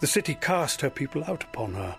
The 0.00 0.06
city 0.06 0.34
cast 0.34 0.82
her 0.82 0.90
people 0.90 1.24
out 1.24 1.42
upon 1.42 1.72
her, 1.72 1.96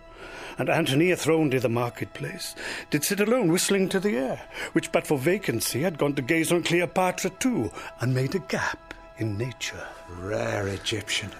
and 0.59 0.69
Antonia, 0.69 1.15
throned 1.15 1.55
in 1.55 1.61
the 1.61 1.67
marketplace, 1.67 2.53
did 2.91 3.03
sit 3.03 3.19
alone 3.19 3.51
whistling 3.51 3.89
to 3.89 3.99
the 3.99 4.17
air, 4.17 4.47
which 4.73 4.91
but 4.91 5.07
for 5.07 5.17
vacancy 5.17 5.81
had 5.81 5.97
gone 5.97 6.13
to 6.13 6.21
gaze 6.21 6.51
on 6.51 6.61
Cleopatra 6.61 7.31
too, 7.39 7.71
and 8.01 8.13
made 8.13 8.35
a 8.35 8.39
gap 8.39 8.93
in 9.17 9.35
nature. 9.35 9.87
Rare 10.07 10.67
Egyptian. 10.67 11.31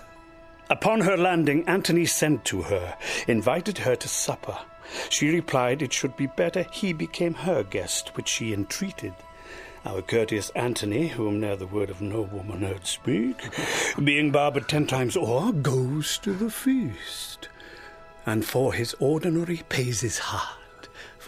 Upon 0.69 1.01
her 1.01 1.17
landing, 1.17 1.63
Antony 1.67 2.05
sent 2.05 2.43
to 2.45 2.63
her, 2.63 2.97
invited 3.27 3.79
her 3.79 3.95
to 3.95 4.07
supper. 4.07 4.57
She 5.09 5.29
replied 5.29 5.81
it 5.81 5.93
should 5.93 6.15
be 6.17 6.27
better 6.27 6.65
he 6.71 6.93
became 6.93 7.33
her 7.33 7.63
guest, 7.63 8.15
which 8.15 8.27
she 8.27 8.53
entreated. 8.53 9.13
Our 9.85 10.01
courteous 10.01 10.49
Antony, 10.51 11.07
whom 11.07 11.39
ne'er 11.39 11.55
the 11.55 11.67
word 11.67 11.89
of 11.89 12.01
no 12.01 12.21
woman 12.21 12.61
heard 12.61 12.85
speak, 12.85 13.37
being 14.03 14.31
barbered 14.31 14.67
ten 14.67 14.87
times 14.87 15.15
o'er, 15.15 15.53
goes 15.53 16.17
to 16.19 16.33
the 16.33 16.49
feast, 16.49 17.47
and 18.25 18.45
for 18.45 18.73
his 18.73 18.93
ordinary 18.99 19.61
pays 19.69 20.01
his 20.01 20.19
heart 20.19 20.66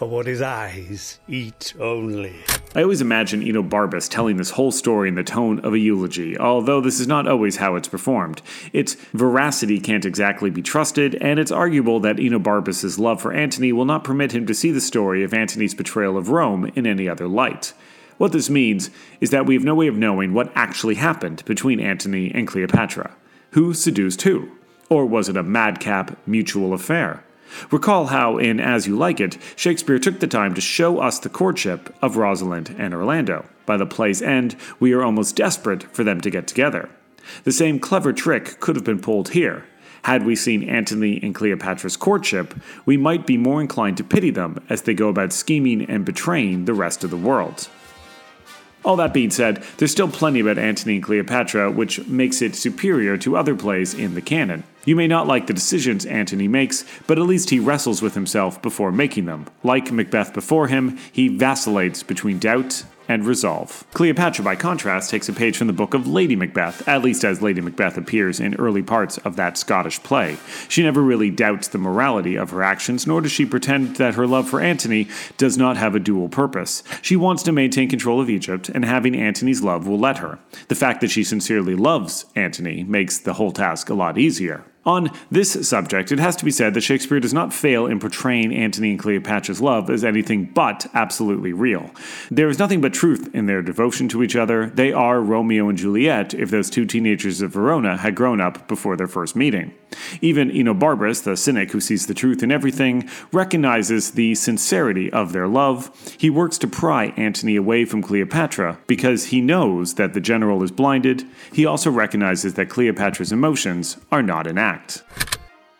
for 0.00 0.08
what 0.08 0.24
his 0.24 0.40
eyes 0.40 1.20
eat 1.28 1.74
only. 1.78 2.34
I 2.74 2.84
always 2.84 3.02
imagine 3.02 3.42
Enobarbus 3.42 4.08
telling 4.08 4.38
this 4.38 4.52
whole 4.52 4.72
story 4.72 5.10
in 5.10 5.14
the 5.14 5.22
tone 5.22 5.60
of 5.60 5.74
a 5.74 5.78
eulogy, 5.78 6.38
although 6.38 6.80
this 6.80 7.00
is 7.00 7.06
not 7.06 7.28
always 7.28 7.56
how 7.56 7.76
it's 7.76 7.86
performed. 7.86 8.40
Its 8.72 8.94
veracity 9.12 9.78
can't 9.78 10.06
exactly 10.06 10.48
be 10.48 10.62
trusted, 10.62 11.16
and 11.16 11.38
it's 11.38 11.52
arguable 11.52 12.00
that 12.00 12.16
Enobarbus's 12.16 12.98
love 12.98 13.20
for 13.20 13.34
Antony 13.34 13.74
will 13.74 13.84
not 13.84 14.02
permit 14.02 14.32
him 14.32 14.46
to 14.46 14.54
see 14.54 14.70
the 14.70 14.80
story 14.80 15.22
of 15.22 15.34
Antony's 15.34 15.74
betrayal 15.74 16.16
of 16.16 16.30
Rome 16.30 16.72
in 16.74 16.86
any 16.86 17.06
other 17.06 17.28
light. 17.28 17.74
What 18.16 18.32
this 18.32 18.48
means 18.48 18.88
is 19.20 19.28
that 19.28 19.44
we 19.44 19.52
have 19.52 19.64
no 19.64 19.74
way 19.74 19.86
of 19.86 19.98
knowing 19.98 20.32
what 20.32 20.50
actually 20.54 20.94
happened 20.94 21.44
between 21.44 21.78
Antony 21.78 22.32
and 22.34 22.48
Cleopatra. 22.48 23.14
Who 23.50 23.74
seduced 23.74 24.22
who? 24.22 24.48
Or 24.88 25.04
was 25.04 25.28
it 25.28 25.36
a 25.36 25.42
madcap 25.42 26.16
mutual 26.26 26.72
affair? 26.72 27.22
Recall 27.70 28.06
how, 28.06 28.38
in 28.38 28.60
As 28.60 28.86
You 28.86 28.96
Like 28.96 29.20
It, 29.20 29.38
Shakespeare 29.56 29.98
took 29.98 30.20
the 30.20 30.26
time 30.26 30.54
to 30.54 30.60
show 30.60 30.98
us 30.98 31.18
the 31.18 31.28
courtship 31.28 31.94
of 32.02 32.16
Rosalind 32.16 32.74
and 32.78 32.94
Orlando. 32.94 33.46
By 33.66 33.76
the 33.76 33.86
play's 33.86 34.22
end, 34.22 34.56
we 34.78 34.92
are 34.92 35.02
almost 35.02 35.36
desperate 35.36 35.84
for 35.94 36.04
them 36.04 36.20
to 36.20 36.30
get 36.30 36.46
together. 36.46 36.88
The 37.44 37.52
same 37.52 37.78
clever 37.78 38.12
trick 38.12 38.60
could 38.60 38.76
have 38.76 38.84
been 38.84 39.00
pulled 39.00 39.30
here. 39.30 39.64
Had 40.02 40.24
we 40.24 40.34
seen 40.34 40.68
Antony 40.68 41.20
and 41.22 41.34
Cleopatra's 41.34 41.96
courtship, 41.96 42.54
we 42.86 42.96
might 42.96 43.26
be 43.26 43.36
more 43.36 43.60
inclined 43.60 43.98
to 43.98 44.04
pity 44.04 44.30
them 44.30 44.64
as 44.68 44.82
they 44.82 44.94
go 44.94 45.08
about 45.08 45.32
scheming 45.32 45.82
and 45.82 46.04
betraying 46.04 46.64
the 46.64 46.74
rest 46.74 47.04
of 47.04 47.10
the 47.10 47.16
world. 47.16 47.68
All 48.82 48.96
that 48.96 49.12
being 49.12 49.30
said, 49.30 49.62
there's 49.76 49.92
still 49.92 50.08
plenty 50.08 50.40
about 50.40 50.56
Antony 50.56 50.94
and 50.94 51.04
Cleopatra 51.04 51.70
which 51.70 52.06
makes 52.06 52.40
it 52.40 52.56
superior 52.56 53.18
to 53.18 53.36
other 53.36 53.54
plays 53.54 53.92
in 53.92 54.14
the 54.14 54.22
canon. 54.22 54.64
You 54.90 54.96
may 54.96 55.06
not 55.06 55.28
like 55.28 55.46
the 55.46 55.52
decisions 55.52 56.04
Antony 56.04 56.48
makes, 56.48 56.84
but 57.06 57.16
at 57.16 57.24
least 57.24 57.50
he 57.50 57.60
wrestles 57.60 58.02
with 58.02 58.14
himself 58.14 58.60
before 58.60 58.90
making 58.90 59.26
them. 59.26 59.46
Like 59.62 59.92
Macbeth 59.92 60.34
before 60.34 60.66
him, 60.66 60.98
he 61.12 61.28
vacillates 61.28 62.02
between 62.02 62.40
doubt 62.40 62.82
and 63.06 63.24
resolve. 63.24 63.84
Cleopatra, 63.92 64.44
by 64.44 64.56
contrast, 64.56 65.08
takes 65.08 65.28
a 65.28 65.32
page 65.32 65.56
from 65.56 65.68
the 65.68 65.72
book 65.72 65.94
of 65.94 66.08
Lady 66.08 66.34
Macbeth, 66.34 66.88
at 66.88 67.04
least 67.04 67.24
as 67.24 67.40
Lady 67.40 67.60
Macbeth 67.60 67.96
appears 67.98 68.40
in 68.40 68.56
early 68.56 68.82
parts 68.82 69.16
of 69.18 69.36
that 69.36 69.56
Scottish 69.56 70.02
play. 70.02 70.38
She 70.68 70.82
never 70.82 71.02
really 71.02 71.30
doubts 71.30 71.68
the 71.68 71.78
morality 71.78 72.34
of 72.34 72.50
her 72.50 72.64
actions, 72.64 73.06
nor 73.06 73.20
does 73.20 73.30
she 73.30 73.46
pretend 73.46 73.94
that 73.94 74.14
her 74.14 74.26
love 74.26 74.48
for 74.48 74.60
Antony 74.60 75.06
does 75.38 75.56
not 75.56 75.76
have 75.76 75.94
a 75.94 76.00
dual 76.00 76.28
purpose. 76.28 76.82
She 77.00 77.14
wants 77.14 77.44
to 77.44 77.52
maintain 77.52 77.88
control 77.88 78.20
of 78.20 78.28
Egypt, 78.28 78.68
and 78.68 78.84
having 78.84 79.14
Antony's 79.14 79.62
love 79.62 79.86
will 79.86 80.00
let 80.00 80.18
her. 80.18 80.40
The 80.66 80.74
fact 80.74 81.00
that 81.00 81.12
she 81.12 81.22
sincerely 81.22 81.76
loves 81.76 82.24
Antony 82.34 82.82
makes 82.82 83.18
the 83.18 83.34
whole 83.34 83.52
task 83.52 83.88
a 83.88 83.94
lot 83.94 84.18
easier. 84.18 84.64
On 84.86 85.10
this 85.30 85.68
subject, 85.68 86.10
it 86.10 86.18
has 86.18 86.36
to 86.36 86.44
be 86.44 86.50
said 86.50 86.72
that 86.72 86.80
Shakespeare 86.80 87.20
does 87.20 87.34
not 87.34 87.52
fail 87.52 87.86
in 87.86 88.00
portraying 88.00 88.54
Antony 88.54 88.92
and 88.92 88.98
Cleopatra's 88.98 89.60
love 89.60 89.90
as 89.90 90.04
anything 90.04 90.46
but 90.46 90.86
absolutely 90.94 91.52
real. 91.52 91.90
There 92.30 92.48
is 92.48 92.58
nothing 92.58 92.80
but 92.80 92.94
truth 92.94 93.28
in 93.34 93.44
their 93.44 93.60
devotion 93.60 94.08
to 94.08 94.22
each 94.22 94.36
other. 94.36 94.70
They 94.70 94.92
are 94.92 95.20
Romeo 95.20 95.68
and 95.68 95.76
Juliet 95.76 96.32
if 96.32 96.50
those 96.50 96.70
two 96.70 96.86
teenagers 96.86 97.42
of 97.42 97.52
Verona 97.52 97.98
had 97.98 98.14
grown 98.14 98.40
up 98.40 98.68
before 98.68 98.96
their 98.96 99.06
first 99.06 99.36
meeting. 99.36 99.74
Even 100.20 100.50
Enobarbus, 100.50 101.24
the 101.24 101.36
cynic 101.36 101.72
who 101.72 101.80
sees 101.80 102.06
the 102.06 102.14
truth 102.14 102.42
in 102.42 102.52
everything, 102.52 103.08
recognizes 103.32 104.12
the 104.12 104.34
sincerity 104.34 105.12
of 105.12 105.32
their 105.32 105.48
love. 105.48 105.90
He 106.18 106.30
works 106.30 106.58
to 106.58 106.68
pry 106.68 107.06
Antony 107.16 107.56
away 107.56 107.84
from 107.84 108.02
Cleopatra 108.02 108.78
because 108.86 109.26
he 109.26 109.40
knows 109.40 109.94
that 109.94 110.14
the 110.14 110.20
general 110.20 110.62
is 110.62 110.70
blinded. 110.70 111.24
He 111.52 111.66
also 111.66 111.90
recognizes 111.90 112.54
that 112.54 112.68
Cleopatra's 112.68 113.32
emotions 113.32 113.96
are 114.10 114.22
not 114.22 114.46
in 114.46 114.58
act. 114.58 115.02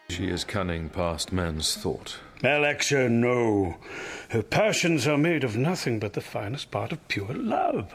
She 0.09 0.29
is 0.29 0.43
cunning 0.45 0.88
past 0.88 1.33
man's 1.33 1.76
thought. 1.76 2.19
Alexa, 2.43 3.09
no. 3.09 3.76
Her 4.31 4.43
passions 4.43 5.07
are 5.07 5.19
made 5.19 5.45
of 5.45 5.57
nothing 5.57 5.99
but 5.99 6.14
the 6.14 6.21
finest 6.21 6.71
part 6.71 6.90
of 6.90 7.07
pure 7.09 7.35
love. 7.35 7.95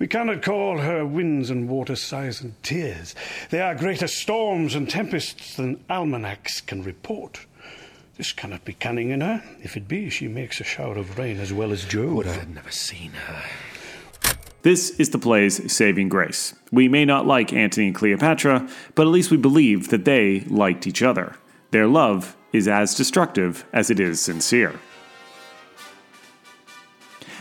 We 0.00 0.08
cannot 0.08 0.40
call 0.40 0.78
her 0.78 1.04
winds 1.04 1.50
and 1.50 1.68
water 1.68 1.94
sighs 1.94 2.40
and 2.40 2.60
tears. 2.62 3.14
They 3.50 3.60
are 3.60 3.74
greater 3.74 4.08
storms 4.08 4.74
and 4.74 4.88
tempests 4.88 5.56
than 5.56 5.84
almanacs 5.90 6.62
can 6.62 6.82
report. 6.82 7.44
This 8.16 8.32
cannot 8.32 8.64
be 8.64 8.72
cunning 8.72 9.10
in 9.10 9.20
her. 9.20 9.44
If 9.62 9.76
it 9.76 9.86
be, 9.86 10.08
she 10.08 10.26
makes 10.26 10.58
a 10.58 10.64
shower 10.64 10.96
of 10.96 11.18
rain 11.18 11.38
as 11.38 11.52
well 11.52 11.70
as 11.70 11.84
Jove. 11.84 12.14
Would 12.14 12.26
I 12.28 12.32
had 12.32 12.54
never 12.54 12.70
seen 12.70 13.10
her. 13.12 13.42
This 14.62 14.88
is 14.98 15.10
the 15.10 15.18
play's 15.18 15.70
saving 15.70 16.08
grace. 16.08 16.54
We 16.72 16.88
may 16.88 17.04
not 17.04 17.26
like 17.26 17.52
Antony 17.52 17.88
and 17.88 17.94
Cleopatra, 17.94 18.70
but 18.94 19.02
at 19.02 19.10
least 19.10 19.30
we 19.30 19.36
believe 19.36 19.90
that 19.90 20.06
they 20.06 20.40
liked 20.40 20.86
each 20.86 21.02
other. 21.02 21.36
Their 21.72 21.86
love 21.86 22.38
is 22.54 22.68
as 22.68 22.94
destructive 22.94 23.66
as 23.74 23.90
it 23.90 24.00
is 24.00 24.18
sincere. 24.18 24.80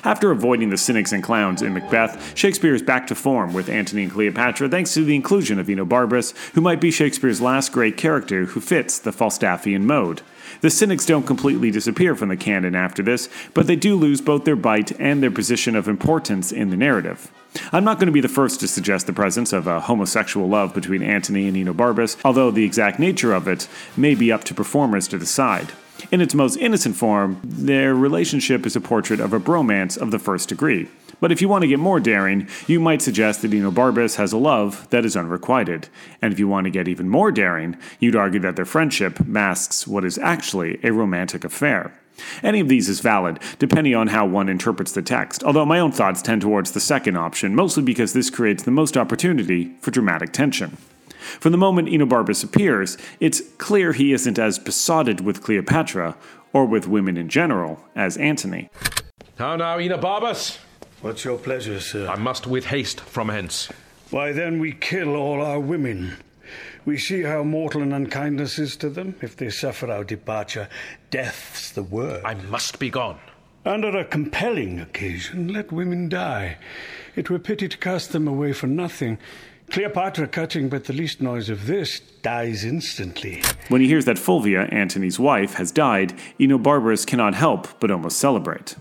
After 0.03 0.31
avoiding 0.31 0.69
the 0.69 0.77
cynics 0.77 1.11
and 1.11 1.21
clowns 1.21 1.61
in 1.61 1.73
Macbeth, 1.73 2.37
Shakespeare 2.37 2.73
is 2.73 2.81
back 2.81 3.07
to 3.07 3.15
form 3.15 3.53
with 3.53 3.69
Antony 3.69 4.03
and 4.03 4.11
Cleopatra 4.11 4.69
thanks 4.69 4.93
to 4.93 5.03
the 5.03 5.15
inclusion 5.15 5.59
of 5.59 5.67
Enobarbus, 5.67 6.35
who 6.53 6.61
might 6.61 6.79
be 6.79 6.91
Shakespeare's 6.91 7.41
last 7.41 7.71
great 7.71 7.97
character 7.97 8.45
who 8.45 8.61
fits 8.61 8.97
the 8.97 9.11
Falstaffian 9.11 9.81
mode. 9.81 10.21
The 10.61 10.69
cynics 10.69 11.05
don't 11.05 11.27
completely 11.27 11.69
disappear 11.69 12.15
from 12.15 12.29
the 12.29 12.37
canon 12.37 12.75
after 12.75 13.03
this, 13.03 13.29
but 13.53 13.67
they 13.67 13.75
do 13.75 13.95
lose 13.95 14.21
both 14.21 14.45
their 14.45 14.55
bite 14.55 14.97
and 14.99 15.21
their 15.21 15.31
position 15.31 15.75
of 15.75 15.87
importance 15.87 16.51
in 16.51 16.69
the 16.69 16.77
narrative. 16.77 17.31
I'm 17.71 17.83
not 17.83 17.97
going 17.97 18.07
to 18.07 18.13
be 18.13 18.21
the 18.21 18.27
first 18.27 18.59
to 18.59 18.67
suggest 18.67 19.05
the 19.05 19.13
presence 19.13 19.53
of 19.53 19.67
a 19.67 19.79
homosexual 19.79 20.47
love 20.47 20.73
between 20.73 21.03
Antony 21.03 21.47
and 21.47 21.57
Enobarbus, 21.57 22.17
although 22.23 22.51
the 22.51 22.65
exact 22.65 22.99
nature 22.99 23.33
of 23.33 23.47
it 23.47 23.67
may 23.97 24.15
be 24.15 24.31
up 24.31 24.43
to 24.45 24.53
performers 24.53 25.07
to 25.09 25.17
decide. 25.17 25.71
In 26.11 26.21
its 26.21 26.33
most 26.33 26.57
innocent 26.57 26.95
form, 26.95 27.39
their 27.43 27.93
relationship 27.93 28.65
is 28.65 28.75
a 28.75 28.81
portrait 28.81 29.19
of 29.19 29.33
a 29.33 29.39
bromance 29.39 29.97
of 29.97 30.11
the 30.11 30.19
first 30.19 30.49
degree. 30.49 30.87
But 31.19 31.31
if 31.31 31.41
you 31.41 31.49
want 31.49 31.63
to 31.63 31.67
get 31.67 31.79
more 31.79 31.99
daring, 31.99 32.47
you 32.67 32.79
might 32.79 33.01
suggest 33.01 33.41
that 33.41 33.51
Enobarbus 33.51 34.15
has 34.15 34.31
a 34.31 34.37
love 34.37 34.89
that 34.89 35.05
is 35.05 35.15
unrequited. 35.15 35.89
And 36.21 36.31
if 36.31 36.39
you 36.39 36.47
want 36.47 36.65
to 36.65 36.71
get 36.71 36.87
even 36.87 37.09
more 37.09 37.31
daring, 37.31 37.77
you'd 37.99 38.15
argue 38.15 38.39
that 38.41 38.55
their 38.55 38.65
friendship 38.65 39.19
masks 39.25 39.85
what 39.85 40.05
is 40.05 40.17
actually 40.17 40.79
a 40.83 40.91
romantic 40.91 41.43
affair. 41.43 41.93
Any 42.43 42.59
of 42.59 42.69
these 42.69 42.89
is 42.89 42.99
valid, 42.99 43.39
depending 43.59 43.95
on 43.95 44.07
how 44.07 44.25
one 44.25 44.49
interprets 44.49 44.91
the 44.91 45.01
text, 45.01 45.43
although 45.43 45.65
my 45.65 45.79
own 45.79 45.91
thoughts 45.91 46.21
tend 46.21 46.41
towards 46.41 46.71
the 46.71 46.79
second 46.79 47.17
option, 47.17 47.55
mostly 47.55 47.83
because 47.83 48.13
this 48.13 48.29
creates 48.29 48.63
the 48.63 48.71
most 48.71 48.97
opportunity 48.97 49.75
for 49.81 49.91
dramatic 49.91 50.33
tension. 50.33 50.77
From 51.39 51.51
the 51.51 51.57
moment 51.57 51.89
Enobarbus 51.89 52.43
appears, 52.43 52.97
it's 53.19 53.41
clear 53.57 53.93
he 53.93 54.13
isn't 54.13 54.39
as 54.39 54.59
besotted 54.59 55.21
with 55.21 55.43
Cleopatra, 55.43 56.15
or 56.53 56.65
with 56.65 56.87
women 56.87 57.17
in 57.17 57.29
general, 57.29 57.79
as 57.95 58.17
Antony. 58.17 58.69
How 59.37 59.55
now, 59.55 59.77
Enobarbus? 59.77 60.57
What's 61.01 61.23
your 61.23 61.37
pleasure, 61.37 61.79
sir? 61.79 62.07
I 62.09 62.17
must 62.17 62.47
with 62.47 62.65
haste 62.65 62.99
from 62.99 63.29
hence. 63.29 63.69
Why, 64.09 64.31
then 64.31 64.59
we 64.59 64.73
kill 64.73 65.15
all 65.15 65.41
our 65.41 65.59
women. 65.59 66.17
We 66.83 66.97
see 66.97 67.21
how 67.21 67.43
mortal 67.43 67.83
an 67.83 67.93
unkindness 67.93 68.57
is 68.57 68.75
to 68.77 68.89
them. 68.89 69.15
If 69.21 69.37
they 69.37 69.49
suffer 69.49 69.91
our 69.91 70.03
departure, 70.03 70.67
death's 71.11 71.71
the 71.71 71.83
word. 71.83 72.23
I 72.25 72.33
must 72.33 72.79
be 72.79 72.89
gone. 72.89 73.19
Under 73.65 73.97
a 73.97 74.05
compelling 74.05 74.79
occasion, 74.79 75.49
let 75.53 75.71
women 75.71 76.09
die. 76.09 76.57
It 77.19 77.29
were 77.29 77.37
pity 77.37 77.67
to 77.67 77.77
cast 77.77 78.13
them 78.13 78.29
away 78.29 78.53
for 78.53 78.67
nothing. 78.67 79.17
Cleopatra, 79.69 80.29
cutting 80.29 80.69
but 80.69 80.85
the 80.85 80.93
least 80.93 81.19
noise 81.19 81.49
of 81.49 81.67
this, 81.67 81.99
dies 82.21 82.63
instantly. 82.63 83.43
When 83.67 83.81
he 83.81 83.87
hears 83.87 84.05
that 84.05 84.17
Fulvia, 84.17 84.69
Antony's 84.71 85.19
wife, 85.19 85.55
has 85.55 85.73
died, 85.73 86.13
Enobarbus 86.39 87.05
cannot 87.05 87.35
help 87.35 87.77
but 87.81 87.91
almost 87.91 88.19
celebrate. 88.19 88.77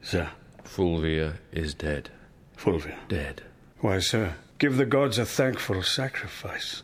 Sir, 0.00 0.30
Fulvia 0.64 1.34
is 1.52 1.74
dead. 1.74 2.08
Fulvia. 2.56 2.96
Dead. 3.08 3.42
Why, 3.80 3.98
sir, 3.98 4.36
give 4.58 4.78
the 4.78 4.86
gods 4.86 5.18
a 5.18 5.26
thankful 5.26 5.82
sacrifice. 5.82 6.82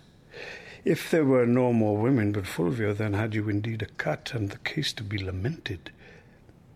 If 0.85 1.11
there 1.11 1.25
were 1.25 1.47
no 1.47 1.73
more 1.73 1.97
women 1.97 2.33
but 2.33 2.47
Fulvia, 2.47 2.93
then 2.93 3.15
had 3.15 3.35
you 3.35 3.49
indeed 3.49 3.81
a 3.81 3.87
cut, 3.87 4.35
and 4.35 4.51
the 4.51 4.59
case 4.59 4.93
to 4.93 5.03
be 5.03 5.17
lamented. 5.17 5.91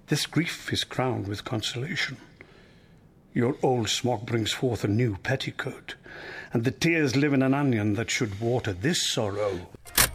This 0.06 0.24
grief 0.24 0.72
is 0.72 0.84
crowned 0.84 1.28
with 1.28 1.44
consolation. 1.44 2.16
Your 3.36 3.56
old 3.64 3.88
smock 3.88 4.26
brings 4.26 4.52
forth 4.52 4.84
a 4.84 4.88
new 4.88 5.16
petticoat, 5.16 5.96
and 6.52 6.62
the 6.62 6.70
tears 6.70 7.16
live 7.16 7.32
in 7.32 7.42
an 7.42 7.52
onion 7.52 7.94
that 7.94 8.08
should 8.08 8.40
water 8.40 8.72
this 8.72 9.02
sorrow. 9.02 9.66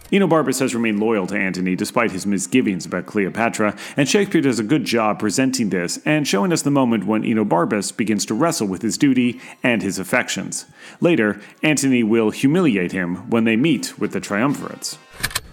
Enobarbus 0.10 0.62
has 0.62 0.74
remained 0.74 1.02
loyal 1.02 1.28
to 1.28 1.38
Antony 1.38 1.76
despite 1.76 2.12
his 2.12 2.26
misgivings 2.26 2.86
about 2.86 3.08
Cleopatra, 3.08 3.78
and 3.98 4.08
Shakespeare 4.08 4.40
does 4.40 4.58
a 4.58 4.64
good 4.64 4.86
job 4.86 5.20
presenting 5.20 5.70
this 5.70 6.00
and 6.06 6.26
showing 6.26 6.54
us 6.54 6.62
the 6.62 6.72
moment 6.72 7.08
when 7.08 7.24
Enobarbus 7.24 7.96
begins 7.96 8.26
to 8.26 8.34
wrestle 8.34 8.68
with 8.68 8.82
his 8.82 8.98
duty 8.98 9.42
and 9.64 9.82
his 9.82 10.00
affections. 10.00 10.66
Later, 11.02 11.42
Antony 11.62 12.04
will 12.04 12.30
humiliate 12.30 12.94
him 12.94 13.30
when 13.30 13.44
they 13.44 13.58
meet 13.58 14.00
with 14.00 14.14
the 14.14 14.22
triumvirates. 14.22 14.98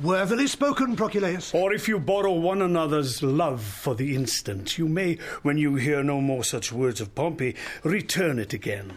Worthily 0.02 0.46
spoken, 0.46 0.94
Proculeius. 0.94 1.54
Or 1.54 1.72
if 1.72 1.88
you 1.88 1.98
borrow 1.98 2.32
one 2.32 2.60
another's 2.60 3.22
love 3.22 3.62
for 3.62 3.94
the 3.94 4.14
instant, 4.14 4.76
you 4.76 4.86
may, 4.88 5.16
when 5.42 5.56
you 5.56 5.76
hear 5.76 6.02
no 6.02 6.20
more 6.20 6.44
such 6.44 6.70
words 6.70 7.00
of 7.00 7.14
Pompey, 7.14 7.56
return 7.82 8.38
it 8.38 8.52
again. 8.52 8.92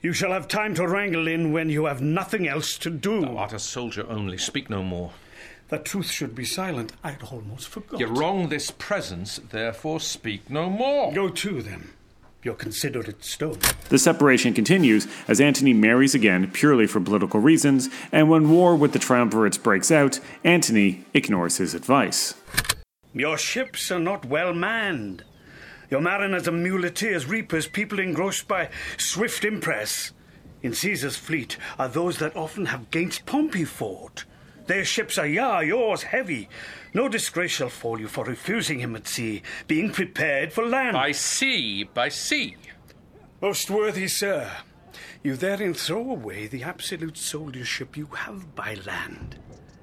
You 0.00 0.12
shall 0.12 0.32
have 0.32 0.46
time 0.46 0.74
to 0.76 0.86
wrangle 0.86 1.26
in 1.26 1.52
when 1.52 1.68
you 1.68 1.86
have 1.86 2.00
nothing 2.00 2.46
else 2.46 2.78
to 2.78 2.90
do. 2.90 3.22
Thou 3.22 3.36
art 3.36 3.52
a 3.52 3.58
soldier 3.58 4.06
only. 4.08 4.38
Speak 4.38 4.70
no 4.70 4.82
more. 4.82 5.10
That 5.68 5.84
truth 5.84 6.10
should 6.10 6.34
be 6.34 6.44
silent, 6.44 6.92
I 7.04 7.10
had 7.10 7.22
almost 7.24 7.68
forgot. 7.68 8.00
You 8.00 8.06
wrong 8.06 8.48
this 8.48 8.70
presence, 8.70 9.40
therefore 9.50 10.00
speak 10.00 10.48
no 10.48 10.70
more. 10.70 11.12
Go 11.12 11.28
to 11.28 11.60
them, 11.62 11.92
your 12.42 12.54
considerate 12.54 13.24
stone. 13.24 13.58
The 13.88 13.98
separation 13.98 14.54
continues 14.54 15.06
as 15.28 15.40
Antony 15.40 15.72
marries 15.72 16.14
again 16.14 16.50
purely 16.50 16.86
for 16.86 17.00
political 17.00 17.40
reasons, 17.40 17.88
and 18.12 18.30
when 18.30 18.50
war 18.50 18.76
with 18.76 18.92
the 18.92 18.98
triumvirates 18.98 19.62
breaks 19.62 19.90
out, 19.90 20.20
Antony 20.44 21.04
ignores 21.12 21.58
his 21.58 21.74
advice. 21.74 22.34
Your 23.12 23.36
ships 23.36 23.90
are 23.90 23.98
not 23.98 24.24
well 24.24 24.54
manned. 24.54 25.24
Your 25.90 26.00
mariners 26.00 26.46
are 26.46 26.52
muleteers, 26.52 27.26
reapers, 27.26 27.66
people 27.66 27.98
engrossed 27.98 28.46
by 28.46 28.70
swift 28.96 29.44
impress. 29.44 30.12
In 30.62 30.72
Caesar's 30.74 31.16
fleet 31.16 31.56
are 31.78 31.88
those 31.88 32.18
that 32.18 32.36
often 32.36 32.66
have 32.66 32.90
gainst 32.90 33.26
Pompey 33.26 33.64
fought. 33.64 34.24
Their 34.66 34.84
ships 34.84 35.18
are 35.18 35.26
yah, 35.26 35.60
yours 35.60 36.04
heavy. 36.04 36.48
No 36.92 37.08
disgrace 37.08 37.52
shall 37.52 37.68
fall 37.68 38.00
you 38.00 38.08
for 38.08 38.24
refusing 38.24 38.80
him 38.80 38.96
at 38.96 39.06
sea, 39.06 39.42
being 39.66 39.90
prepared 39.90 40.52
for 40.52 40.66
land. 40.66 40.94
By 40.94 41.12
sea, 41.12 41.84
by 41.84 42.08
sea. 42.08 42.56
Most 43.40 43.70
worthy 43.70 44.08
sir, 44.08 44.50
you 45.22 45.36
therein 45.36 45.74
throw 45.74 46.10
away 46.10 46.46
the 46.46 46.62
absolute 46.62 47.14
soldiership 47.14 47.96
you 47.96 48.06
have 48.06 48.54
by 48.54 48.74
land. 48.86 49.38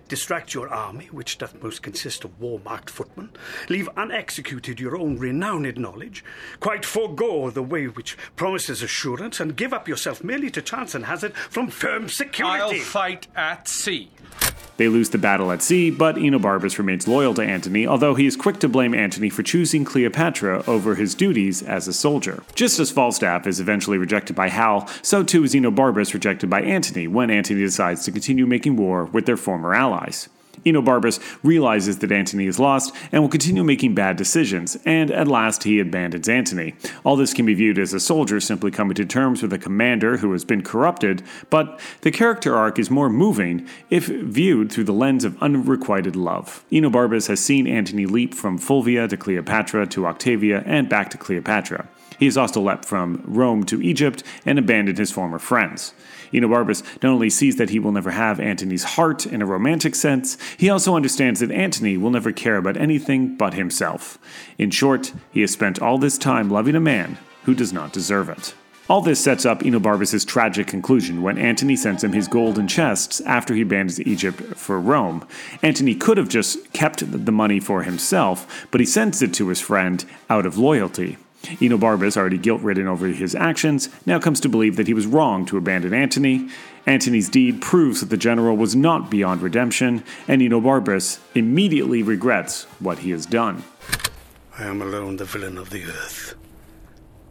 Distract 0.08 0.54
your 0.54 0.70
army, 0.70 1.08
which 1.12 1.38
doth 1.38 1.62
most 1.62 1.82
consist 1.82 2.24
of 2.24 2.40
war 2.40 2.60
marked 2.64 2.90
footmen. 2.90 3.30
Leave 3.68 3.90
unexecuted 3.98 4.80
your 4.80 4.98
own 4.98 5.18
renowned 5.18 5.78
knowledge. 5.78 6.24
Quite 6.60 6.86
forego 6.86 7.50
the 7.50 7.64
way 7.64 7.88
which 7.88 8.18
promises 8.36 8.82
assurance, 8.82 9.40
and 9.40 9.56
give 9.56 9.74
up 9.74 9.88
yourself 9.88 10.24
merely 10.24 10.50
to 10.52 10.62
chance 10.62 10.96
and 10.96 11.06
hazard 11.06 11.36
from 11.36 11.68
firm 11.68 12.08
security. 12.08 12.78
I'll 12.78 12.84
fight 12.84 13.28
at 13.36 13.68
sea. 13.68 14.10
They 14.78 14.88
lose 14.90 15.10
the 15.10 15.18
battle 15.18 15.52
at 15.52 15.64
sea, 15.64 15.90
but 15.90 16.18
Enobarbus 16.18 16.78
remains 16.78 17.08
loyal 17.08 17.34
to 17.34 17.42
Antony, 17.42 17.88
although 17.88 18.14
he 18.14 18.28
is 18.28 18.36
quick 18.36 18.60
to 18.60 18.70
blame 18.70 18.94
Antony 18.94 19.30
for 19.30 19.42
choosing 19.42 19.84
Cleopatra 19.84 20.64
over 20.68 20.94
his 20.94 21.16
duties 21.16 21.64
as 21.64 21.88
a 21.88 21.94
soldier. 21.94 22.44
Just 22.54 22.80
as 22.80 22.92
Falstaff 22.92 23.48
is 23.48 23.60
eventually 23.60 23.98
rejected 23.98 24.36
by 24.36 24.50
Hal, 24.50 24.88
so 25.02 25.24
too 25.24 25.44
is 25.44 25.56
Enobarbus 25.56 26.14
rejected 26.14 26.52
by 26.52 26.62
Antony 26.62 27.08
when 27.08 27.32
Antony 27.32 27.62
decides 27.62 28.06
to 28.06 28.12
continue 28.12 28.46
making 28.46 28.76
war 28.76 29.06
with 29.06 29.26
their 29.26 29.36
former 29.36 29.74
Enobarbus 30.66 31.20
realizes 31.44 32.00
that 32.00 32.12
Antony 32.12 32.48
is 32.48 32.60
lost 32.60 32.94
and 33.12 33.22
will 33.22 33.30
continue 33.30 33.64
making 33.64 33.96
bad 33.96 34.18
decisions, 34.18 34.78
and 34.86 35.12
at 35.12 35.28
last 35.28 35.64
he 35.64 35.80
abandons 35.80 36.28
Antony. 36.28 36.74
All 37.04 37.16
this 37.16 37.34
can 37.34 37.46
be 37.46 37.54
viewed 37.54 37.80
as 37.80 37.94
a 37.94 38.00
soldier 38.00 38.40
simply 38.40 38.72
coming 38.72 38.96
to 38.96 39.06
terms 39.06 39.42
with 39.42 39.54
a 39.54 39.58
commander 39.58 40.18
who 40.18 40.32
has 40.32 40.44
been 40.44 40.64
corrupted, 40.64 41.24
but 41.50 41.80
the 42.02 42.12
character 42.12 42.56
arc 42.56 42.80
is 42.80 42.90
more 42.90 43.10
moving 43.10 43.68
if 43.90 44.08
viewed 44.08 44.72
through 44.72 44.86
the 44.86 44.94
lens 44.94 45.24
of 45.24 45.42
unrequited 45.42 46.16
love. 46.16 46.64
Enobarbus 46.72 47.28
has 47.28 47.40
seen 47.40 47.68
Antony 47.68 48.06
leap 48.06 48.34
from 48.34 48.58
Fulvia 48.58 49.08
to 49.08 49.18
Cleopatra 49.18 49.88
to 49.88 50.08
Octavia 50.08 50.64
and 50.66 50.90
back 50.90 51.10
to 51.12 51.18
Cleopatra. 51.18 51.88
He 52.20 52.26
has 52.26 52.38
also 52.38 52.62
leapt 52.62 52.86
from 52.86 53.22
Rome 53.26 53.64
to 53.66 53.82
Egypt 53.82 54.24
and 54.46 54.58
abandoned 54.58 54.98
his 54.98 55.12
former 55.12 55.38
friends. 55.38 55.94
Enobarbus 56.34 56.84
not 57.02 57.12
only 57.12 57.30
sees 57.30 57.56
that 57.58 57.70
he 57.70 57.80
will 57.80 57.92
never 57.92 58.12
have 58.12 58.40
Antony's 58.40 58.84
heart 58.84 59.26
in 59.26 59.42
a 59.42 59.46
romantic 59.46 59.96
sense, 59.96 60.38
he 60.58 60.70
also 60.70 60.96
understands 60.96 61.40
that 61.40 61.52
Antony 61.52 61.98
will 61.98 62.12
never 62.12 62.32
care 62.32 62.58
about 62.58 62.78
anything 62.78 63.36
but 63.36 63.54
himself. 63.54 64.18
In 64.58 64.72
short, 64.72 65.14
he 65.32 65.42
has 65.42 65.52
spent 65.52 65.82
all 65.82 65.98
this 65.98 66.18
time 66.18 66.50
loving 66.50 66.76
a 66.76 66.80
man 66.80 67.18
who 67.44 67.54
does 67.56 67.74
not 67.74 67.94
deserve 67.94 68.30
it. 68.30 68.54
All 68.90 69.02
this 69.02 69.22
sets 69.22 69.46
up 69.46 69.64
Enobarbus' 69.64 70.26
tragic 70.26 70.68
conclusion 70.68 71.22
when 71.22 71.38
Antony 71.38 71.76
sends 71.76 72.06
him 72.06 72.14
his 72.14 72.30
golden 72.30 72.70
chests 72.70 73.20
after 73.22 73.54
he 73.54 73.62
abandons 73.62 74.00
Egypt 74.00 74.42
for 74.56 74.80
Rome. 74.80 75.28
Antony 75.62 75.94
could 75.94 76.18
have 76.18 76.30
just 76.30 76.72
kept 76.72 77.12
the 77.12 77.32
money 77.32 77.60
for 77.60 77.84
himself, 77.84 78.66
but 78.72 78.80
he 78.80 78.86
sends 78.86 79.22
it 79.22 79.34
to 79.34 79.50
his 79.50 79.60
friend 79.60 80.06
out 80.30 80.46
of 80.46 80.58
loyalty. 80.58 81.18
Enobarbus, 81.60 82.18
already 82.18 82.38
guilt 82.38 82.62
ridden 82.62 82.88
over 82.88 83.08
his 83.08 83.36
actions, 83.36 83.90
now 84.06 84.20
comes 84.20 84.40
to 84.42 84.50
believe 84.50 84.76
that 84.76 84.88
he 84.88 84.94
was 84.94 85.08
wrong 85.08 85.46
to 85.46 85.58
abandon 85.58 85.94
Antony. 85.94 86.50
Antony's 86.86 87.30
deed 87.30 87.62
proves 87.62 88.00
that 88.00 88.10
the 88.10 88.18
general 88.18 88.56
was 88.56 88.76
not 88.76 89.10
beyond 89.10 89.42
redemption, 89.42 90.04
and 90.28 90.42
Enobarbus 90.42 91.20
immediately 91.36 92.04
regrets 92.04 92.64
what 92.80 93.00
he 93.00 93.12
has 93.12 93.26
done. 93.26 93.64
I 94.58 94.64
am 94.64 94.82
alone 94.82 95.18
the 95.18 95.26
villain 95.26 95.58
of 95.58 95.70
the 95.70 95.84
earth, 95.84 96.36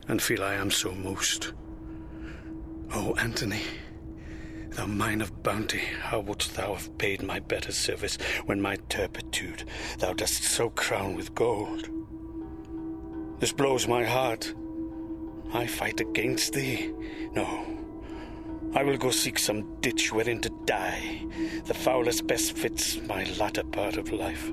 and 0.06 0.20
feel 0.20 0.44
I 0.44 0.54
am 0.54 0.70
so 0.70 0.92
most. 0.92 1.52
O 2.92 3.14
Antony, 3.14 3.62
thou 4.70 4.87
mine 4.87 5.20
of 5.20 5.42
bounty, 5.42 5.82
how 6.02 6.20
wouldst 6.20 6.54
thou 6.54 6.75
have 6.75 6.96
paid 6.99 7.23
my 7.23 7.40
better 7.40 7.73
service 7.73 8.16
when 8.44 8.61
my 8.61 8.76
turpitude 8.88 9.64
thou 9.99 10.12
dost 10.12 10.44
so 10.44 10.70
crown 10.70 11.16
with 11.16 11.35
gold? 11.35 11.88
This 13.38 13.52
blows 13.52 13.87
my 13.87 14.05
heart. 14.05 14.55
I 15.52 15.66
fight 15.66 16.00
against 16.00 16.55
thee. 16.55 16.93
No. 17.33 17.66
I 18.75 18.83
will 18.83 18.97
go 18.97 19.11
seek 19.11 19.38
some 19.38 19.81
ditch 19.81 20.12
wherein 20.12 20.40
to 20.40 20.50
die. 20.64 21.25
The 21.66 21.75
foulest 21.75 22.26
best 22.26 22.52
fits 22.52 22.99
my 23.02 23.25
latter 23.39 23.65
part 23.65 23.97
of 23.97 24.13
life. 24.13 24.50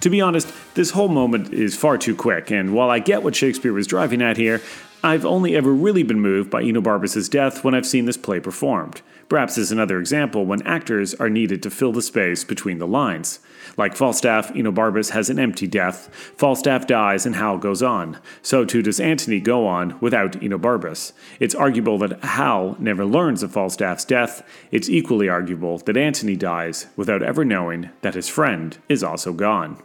To 0.00 0.10
be 0.10 0.20
honest, 0.20 0.52
this 0.74 0.90
whole 0.90 1.08
moment 1.08 1.52
is 1.52 1.76
far 1.76 1.98
too 1.98 2.16
quick, 2.16 2.50
and 2.50 2.74
while 2.74 2.90
I 2.90 3.00
get 3.00 3.22
what 3.22 3.36
Shakespeare 3.36 3.72
was 3.72 3.86
driving 3.86 4.22
at 4.22 4.36
here, 4.36 4.60
I've 5.02 5.24
only 5.24 5.56
ever 5.56 5.72
really 5.72 6.02
been 6.02 6.20
moved 6.20 6.50
by 6.50 6.62
Enobarbus' 6.62 7.30
death 7.30 7.64
when 7.64 7.74
I've 7.74 7.86
seen 7.86 8.06
this 8.06 8.16
play 8.16 8.40
performed. 8.40 9.02
Perhaps 9.28 9.56
as 9.58 9.70
another 9.70 9.98
example 10.00 10.46
when 10.46 10.66
actors 10.66 11.14
are 11.14 11.30
needed 11.30 11.62
to 11.62 11.70
fill 11.70 11.92
the 11.92 12.02
space 12.02 12.44
between 12.44 12.78
the 12.78 12.86
lines. 12.86 13.40
Like 13.76 13.96
Falstaff, 13.96 14.52
Enobarbus 14.54 15.10
has 15.10 15.30
an 15.30 15.38
empty 15.38 15.66
death. 15.66 16.08
Falstaff 16.36 16.86
dies 16.86 17.26
and 17.26 17.36
Hal 17.36 17.58
goes 17.58 17.82
on. 17.82 18.18
So 18.42 18.64
too 18.64 18.82
does 18.82 19.00
Antony 19.00 19.40
go 19.40 19.66
on 19.66 19.98
without 20.00 20.32
Enobarbus. 20.32 21.12
It's 21.38 21.54
arguable 21.54 21.98
that 21.98 22.22
Hal 22.24 22.76
never 22.78 23.04
learns 23.04 23.42
of 23.42 23.52
Falstaff's 23.52 24.04
death. 24.04 24.46
It's 24.70 24.88
equally 24.88 25.28
arguable 25.28 25.78
that 25.78 25.96
Antony 25.96 26.36
dies 26.36 26.86
without 26.96 27.22
ever 27.22 27.44
knowing 27.44 27.90
that 28.02 28.14
his 28.14 28.28
friend 28.28 28.78
is 28.88 29.02
also 29.02 29.32
gone. 29.32 29.82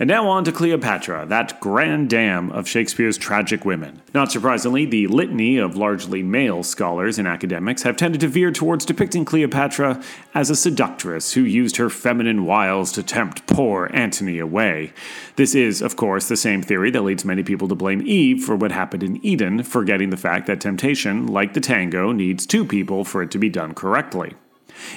And 0.00 0.08
now 0.08 0.26
on 0.26 0.42
to 0.44 0.50
Cleopatra, 0.50 1.26
that 1.28 1.60
grand 1.60 2.10
dam 2.10 2.50
of 2.50 2.66
Shakespeare's 2.66 3.16
tragic 3.16 3.64
women. 3.64 4.02
Not 4.12 4.32
surprisingly, 4.32 4.86
the 4.86 5.06
litany 5.06 5.56
of 5.56 5.76
largely 5.76 6.20
male 6.20 6.64
scholars 6.64 7.16
and 7.16 7.28
academics 7.28 7.84
have 7.84 7.96
tended 7.96 8.20
to 8.22 8.28
veer 8.28 8.50
towards 8.50 8.84
depicting 8.84 9.24
Cleopatra 9.24 10.02
as 10.34 10.50
a 10.50 10.56
seductress 10.56 11.34
who 11.34 11.42
used 11.42 11.76
her 11.76 11.88
feminine 11.88 12.44
wiles 12.44 12.90
to 12.92 13.04
tempt 13.04 13.46
poor 13.46 13.88
Antony 13.94 14.40
away. 14.40 14.92
This 15.36 15.54
is, 15.54 15.80
of 15.80 15.94
course, 15.94 16.26
the 16.26 16.36
same 16.36 16.60
theory 16.60 16.90
that 16.90 17.02
leads 17.02 17.24
many 17.24 17.44
people 17.44 17.68
to 17.68 17.76
blame 17.76 18.02
Eve 18.04 18.42
for 18.42 18.56
what 18.56 18.72
happened 18.72 19.04
in 19.04 19.24
Eden, 19.24 19.62
forgetting 19.62 20.10
the 20.10 20.16
fact 20.16 20.48
that 20.48 20.60
temptation, 20.60 21.28
like 21.28 21.54
the 21.54 21.60
tango, 21.60 22.10
needs 22.10 22.46
two 22.46 22.64
people 22.64 23.04
for 23.04 23.22
it 23.22 23.30
to 23.30 23.38
be 23.38 23.48
done 23.48 23.74
correctly. 23.74 24.34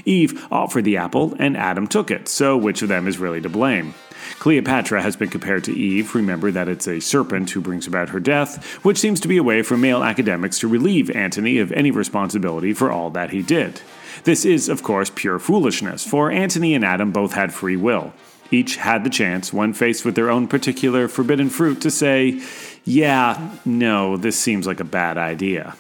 Eve 0.06 0.48
offered 0.52 0.86
the 0.86 0.98
apple, 0.98 1.36
and 1.38 1.56
Adam 1.56 1.86
took 1.86 2.10
it, 2.10 2.28
so 2.28 2.58
which 2.58 2.82
of 2.82 2.90
them 2.90 3.08
is 3.08 3.20
really 3.20 3.42
to 3.42 3.50
blame? 3.50 3.94
Cleopatra 4.40 5.02
has 5.02 5.16
been 5.16 5.30
compared 5.30 5.64
to 5.66 5.74
Eve. 5.74 6.16
Remember 6.16 6.52
that 6.52 6.68
it's 6.68 6.88
a 6.88 7.00
serpent 7.00 7.50
who 7.50 7.62
brings 7.62 7.88
about 7.88 8.10
her 8.10 8.20
death, 8.20 8.64
which 8.84 8.98
seems 8.98 9.20
to 9.22 9.28
be 9.28 9.38
a 9.38 9.44
way 9.44 9.62
for 9.62 9.78
male 9.78 10.04
academics 10.04 10.60
to 10.60 10.68
relieve 10.68 11.10
Antony 11.12 11.60
of 11.60 11.72
any 11.72 11.92
responsibility 11.92 12.74
for 12.74 12.92
all 12.92 13.10
that 13.12 13.32
he 13.32 13.42
did. 13.42 13.82
This 14.24 14.46
is, 14.46 14.70
of 14.70 14.84
course, 14.84 15.12
pure 15.14 15.40
foolishness, 15.40 16.06
for 16.06 16.32
Antony 16.32 16.74
and 16.74 16.84
Adam 16.84 17.12
both 17.12 17.34
had 17.34 17.54
free 17.54 17.78
will. 17.78 18.14
Each 18.52 18.78
had 18.78 19.04
the 19.04 19.10
chance, 19.10 19.52
when 19.52 19.74
faced 19.74 20.06
with 20.06 20.16
their 20.16 20.30
own 20.30 20.48
particular 20.48 21.08
forbidden 21.08 21.50
fruit, 21.50 21.82
to 21.82 21.92
say, 21.92 22.42
Yeah, 22.86 23.58
no, 23.66 24.18
this 24.18 24.40
seems 24.40 24.66
like 24.66 24.80
a 24.80 24.86
bad 24.86 25.18
idea. 25.18 25.76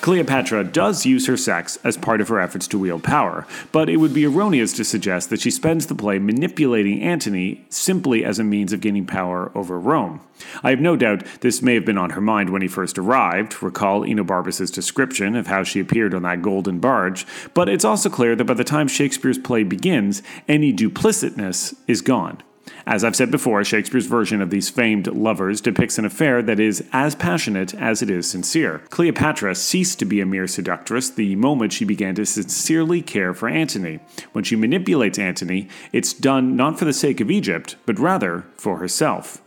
Cleopatra 0.00 0.64
does 0.64 1.06
use 1.06 1.26
her 1.26 1.36
sex 1.36 1.78
as 1.84 1.96
part 1.96 2.20
of 2.20 2.28
her 2.28 2.40
efforts 2.40 2.66
to 2.68 2.78
wield 2.78 3.02
power, 3.02 3.46
but 3.70 3.88
it 3.88 3.98
would 3.98 4.14
be 4.14 4.26
erroneous 4.26 4.72
to 4.74 4.84
suggest 4.84 5.30
that 5.30 5.40
she 5.40 5.50
spends 5.50 5.86
the 5.86 5.94
play 5.94 6.18
manipulating 6.18 7.02
Antony 7.02 7.64
simply 7.68 8.24
as 8.24 8.38
a 8.38 8.44
means 8.44 8.72
of 8.72 8.80
gaining 8.80 9.06
power 9.06 9.50
over 9.54 9.78
Rome. 9.78 10.20
I 10.62 10.70
have 10.70 10.80
no 10.80 10.96
doubt 10.96 11.24
this 11.40 11.62
may 11.62 11.74
have 11.74 11.84
been 11.84 11.98
on 11.98 12.10
her 12.10 12.20
mind 12.20 12.50
when 12.50 12.62
he 12.62 12.68
first 12.68 12.98
arrived. 12.98 13.62
Recall 13.62 14.02
Enobarbus' 14.02 14.72
description 14.72 15.36
of 15.36 15.46
how 15.46 15.62
she 15.62 15.80
appeared 15.80 16.14
on 16.14 16.22
that 16.22 16.42
golden 16.42 16.80
barge, 16.80 17.26
but 17.54 17.68
it's 17.68 17.84
also 17.84 18.10
clear 18.10 18.34
that 18.36 18.44
by 18.44 18.54
the 18.54 18.64
time 18.64 18.88
Shakespeare's 18.88 19.38
play 19.38 19.62
begins, 19.62 20.22
any 20.48 20.72
duplicitness 20.72 21.74
is 21.86 22.00
gone. 22.00 22.42
As 22.86 23.04
I've 23.04 23.16
said 23.16 23.30
before, 23.30 23.62
Shakespeare's 23.64 24.06
version 24.06 24.40
of 24.40 24.50
these 24.50 24.70
famed 24.70 25.06
lovers 25.06 25.60
depicts 25.60 25.98
an 25.98 26.04
affair 26.04 26.42
that 26.42 26.58
is 26.58 26.84
as 26.92 27.14
passionate 27.14 27.74
as 27.74 28.02
it 28.02 28.10
is 28.10 28.28
sincere. 28.28 28.82
Cleopatra 28.90 29.54
ceased 29.54 29.98
to 29.98 30.04
be 30.04 30.20
a 30.20 30.26
mere 30.26 30.46
seductress 30.46 31.10
the 31.10 31.36
moment 31.36 31.72
she 31.72 31.84
began 31.84 32.14
to 32.14 32.24
sincerely 32.24 33.02
care 33.02 33.34
for 33.34 33.48
Antony. 33.48 34.00
When 34.32 34.44
she 34.44 34.56
manipulates 34.56 35.18
Antony, 35.18 35.68
it's 35.92 36.12
done 36.12 36.56
not 36.56 36.78
for 36.78 36.84
the 36.84 36.92
sake 36.92 37.20
of 37.20 37.30
Egypt, 37.30 37.76
but 37.86 37.98
rather 37.98 38.44
for 38.56 38.78
herself. 38.78 39.41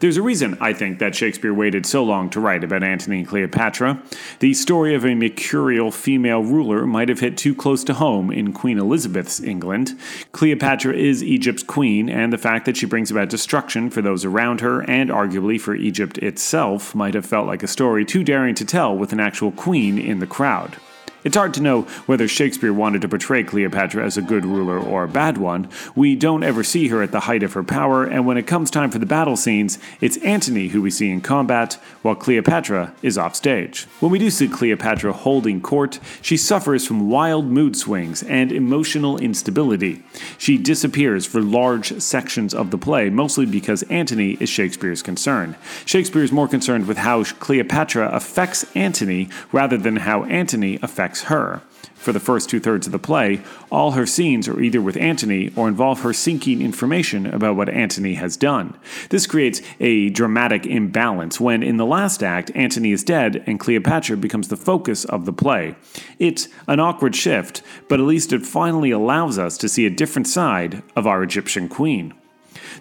There's 0.00 0.16
a 0.16 0.22
reason, 0.22 0.56
I 0.60 0.72
think, 0.74 1.00
that 1.00 1.16
Shakespeare 1.16 1.52
waited 1.52 1.84
so 1.84 2.04
long 2.04 2.30
to 2.30 2.40
write 2.40 2.62
about 2.62 2.84
Antony 2.84 3.18
and 3.18 3.26
Cleopatra. 3.26 4.00
The 4.38 4.54
story 4.54 4.94
of 4.94 5.04
a 5.04 5.16
mercurial 5.16 5.90
female 5.90 6.44
ruler 6.44 6.86
might 6.86 7.08
have 7.08 7.18
hit 7.18 7.36
too 7.36 7.52
close 7.52 7.82
to 7.84 7.94
home 7.94 8.30
in 8.30 8.52
Queen 8.52 8.78
Elizabeth's 8.78 9.40
England. 9.40 9.98
Cleopatra 10.30 10.94
is 10.94 11.24
Egypt's 11.24 11.64
queen, 11.64 12.08
and 12.08 12.32
the 12.32 12.38
fact 12.38 12.64
that 12.66 12.76
she 12.76 12.86
brings 12.86 13.10
about 13.10 13.28
destruction 13.28 13.90
for 13.90 14.00
those 14.00 14.24
around 14.24 14.60
her, 14.60 14.88
and 14.88 15.10
arguably 15.10 15.60
for 15.60 15.74
Egypt 15.74 16.18
itself, 16.18 16.94
might 16.94 17.14
have 17.14 17.26
felt 17.26 17.48
like 17.48 17.64
a 17.64 17.68
story 17.68 18.04
too 18.04 18.22
daring 18.22 18.54
to 18.54 18.64
tell 18.64 18.96
with 18.96 19.12
an 19.12 19.18
actual 19.18 19.50
queen 19.50 19.98
in 19.98 20.20
the 20.20 20.26
crowd. 20.28 20.76
It's 21.24 21.36
hard 21.36 21.52
to 21.54 21.60
know 21.60 21.82
whether 22.06 22.28
Shakespeare 22.28 22.72
wanted 22.72 23.02
to 23.02 23.08
portray 23.08 23.42
Cleopatra 23.42 24.04
as 24.04 24.16
a 24.16 24.22
good 24.22 24.44
ruler 24.46 24.78
or 24.78 25.02
a 25.02 25.08
bad 25.08 25.36
one. 25.36 25.68
We 25.96 26.14
don't 26.14 26.44
ever 26.44 26.62
see 26.62 26.88
her 26.88 27.02
at 27.02 27.10
the 27.10 27.20
height 27.20 27.42
of 27.42 27.54
her 27.54 27.64
power, 27.64 28.04
and 28.04 28.24
when 28.24 28.36
it 28.36 28.46
comes 28.46 28.70
time 28.70 28.92
for 28.92 29.00
the 29.00 29.06
battle 29.06 29.36
scenes, 29.36 29.80
it's 30.00 30.16
Antony 30.18 30.68
who 30.68 30.80
we 30.80 30.92
see 30.92 31.10
in 31.10 31.20
combat, 31.20 31.74
while 32.02 32.14
Cleopatra 32.14 32.94
is 33.02 33.18
offstage. 33.18 33.84
When 33.98 34.12
we 34.12 34.20
do 34.20 34.30
see 34.30 34.46
Cleopatra 34.46 35.12
holding 35.12 35.60
court, 35.60 35.98
she 36.22 36.36
suffers 36.36 36.86
from 36.86 37.10
wild 37.10 37.46
mood 37.46 37.76
swings 37.76 38.22
and 38.22 38.52
emotional 38.52 39.18
instability. 39.18 40.04
She 40.38 40.56
disappears 40.56 41.26
for 41.26 41.40
large 41.40 42.00
sections 42.00 42.54
of 42.54 42.70
the 42.70 42.78
play, 42.78 43.10
mostly 43.10 43.44
because 43.44 43.82
Antony 43.84 44.36
is 44.38 44.48
Shakespeare's 44.48 45.02
concern. 45.02 45.56
Shakespeare 45.84 46.22
is 46.22 46.30
more 46.30 46.46
concerned 46.46 46.86
with 46.86 46.98
how 46.98 47.24
Cleopatra 47.24 48.08
affects 48.12 48.64
Antony 48.76 49.28
rather 49.50 49.76
than 49.76 49.96
how 49.96 50.22
Antony 50.24 50.78
affects 50.80 51.07
her. 51.22 51.62
For 51.94 52.12
the 52.12 52.20
first 52.20 52.48
two 52.48 52.60
thirds 52.60 52.86
of 52.86 52.92
the 52.92 52.98
play, 52.98 53.42
all 53.70 53.90
her 53.90 54.06
scenes 54.06 54.46
are 54.46 54.60
either 54.60 54.80
with 54.80 54.96
Antony 54.96 55.52
or 55.56 55.66
involve 55.66 56.02
her 56.02 56.12
seeking 56.12 56.62
information 56.62 57.26
about 57.26 57.56
what 57.56 57.68
Antony 57.68 58.14
has 58.14 58.36
done. 58.36 58.78
This 59.10 59.26
creates 59.26 59.60
a 59.80 60.08
dramatic 60.10 60.64
imbalance 60.64 61.40
when, 61.40 61.62
in 61.62 61.76
the 61.76 61.84
last 61.84 62.22
act, 62.22 62.52
Antony 62.54 62.92
is 62.92 63.02
dead 63.02 63.42
and 63.46 63.58
Cleopatra 63.58 64.16
becomes 64.16 64.46
the 64.46 64.56
focus 64.56 65.04
of 65.06 65.24
the 65.24 65.32
play. 65.32 65.74
It's 66.20 66.48
an 66.68 66.78
awkward 66.78 67.16
shift, 67.16 67.62
but 67.88 67.98
at 67.98 68.06
least 68.06 68.32
it 68.32 68.46
finally 68.46 68.92
allows 68.92 69.38
us 69.38 69.58
to 69.58 69.68
see 69.68 69.84
a 69.84 69.90
different 69.90 70.28
side 70.28 70.84
of 70.94 71.06
our 71.06 71.22
Egyptian 71.24 71.68
queen. 71.68 72.14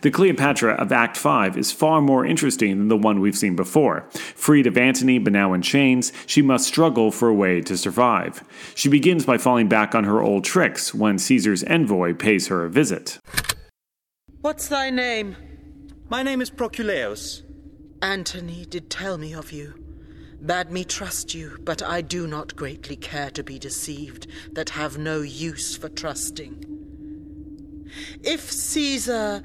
The 0.02 0.12
Cleopatra 0.12 0.74
of 0.74 0.92
Act 0.92 1.18
5 1.18 1.58
is 1.58 1.72
far 1.72 2.02
more 2.02 2.26
interesting 2.26 2.78
than 2.78 2.88
the 2.88 2.98
one 2.98 3.20
we've 3.20 3.38
seen 3.38 3.56
before. 3.56 4.08
Freed 4.12 4.68
of 4.68 4.78
Antony 4.78 5.20
but 5.20 5.34
now 5.34 5.54
in 5.54 5.62
chains, 5.62 6.12
she 6.26 6.42
must 6.42 6.68
struggle 6.68 7.12
for 7.12 7.30
a 7.30 7.34
way 7.34 7.62
to 7.62 7.78
survive. 7.78 8.44
She 8.76 8.90
begins 8.90 9.26
by 9.26 9.38
falling 9.38 9.68
back 9.68 9.96
on 9.96 10.04
her 10.04 10.22
old 10.22 10.44
tricks 10.44 10.94
when 10.94 11.18
Caesar's 11.18 11.64
envoy 11.64 12.14
pays 12.14 12.48
her 12.48 12.66
a 12.66 12.70
visit. 12.70 13.20
What's 14.42 14.68
thy 14.68 14.90
name? 14.90 15.36
My 16.10 16.24
name 16.24 16.42
is 16.42 16.50
Proculeius. 16.50 17.44
Antony 18.02 18.66
did 18.66 18.90
tell 18.90 19.18
me 19.18 19.34
of 19.34 19.52
you. 19.52 19.74
Bade 20.46 20.70
me 20.70 20.84
trust 20.84 21.34
you, 21.34 21.58
but 21.62 21.82
I 21.82 22.02
do 22.02 22.28
not 22.28 22.56
greatly 22.56 22.96
care 22.96 23.32
to 23.32 23.44
be 23.44 23.58
deceived, 23.58 24.28
that 24.54 24.70
have 24.70 24.98
no 24.98 25.22
use 25.22 25.76
for 25.76 25.90
trusting. 25.90 26.64
If 28.24 28.52
Caesar 28.52 29.42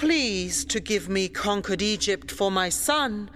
please 0.00 0.64
to 0.64 0.80
give 0.80 1.10
me 1.10 1.28
conquered 1.28 1.82
Egypt 1.82 2.30
for 2.30 2.50
my 2.50 2.70
son, 2.70 3.30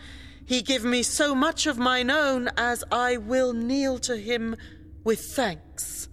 he 0.46 0.62
give 0.62 0.83
me 0.83 1.03
so 1.03 1.35
much 1.35 1.66
of 1.66 1.77
mine 1.77 2.11
own 2.11 2.48
as 2.57 2.83
I 2.90 3.18
will 3.18 3.53
kneel 3.53 3.98
to 3.98 4.16
him 4.16 4.57
with 5.05 5.20
thanks. 5.20 6.09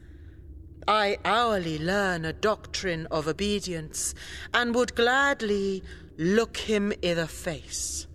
I 0.86 1.20
hourly 1.24 1.80
learn 1.80 2.26
a 2.26 2.34
doctrine 2.34 3.06
of 3.06 3.30
obedience, 3.30 4.14
and 4.54 4.76
would 4.76 4.94
gladly 4.94 5.84
look 6.18 6.58
him 6.58 6.92
i' 7.02 7.14
the 7.14 7.30
face. 7.30 8.08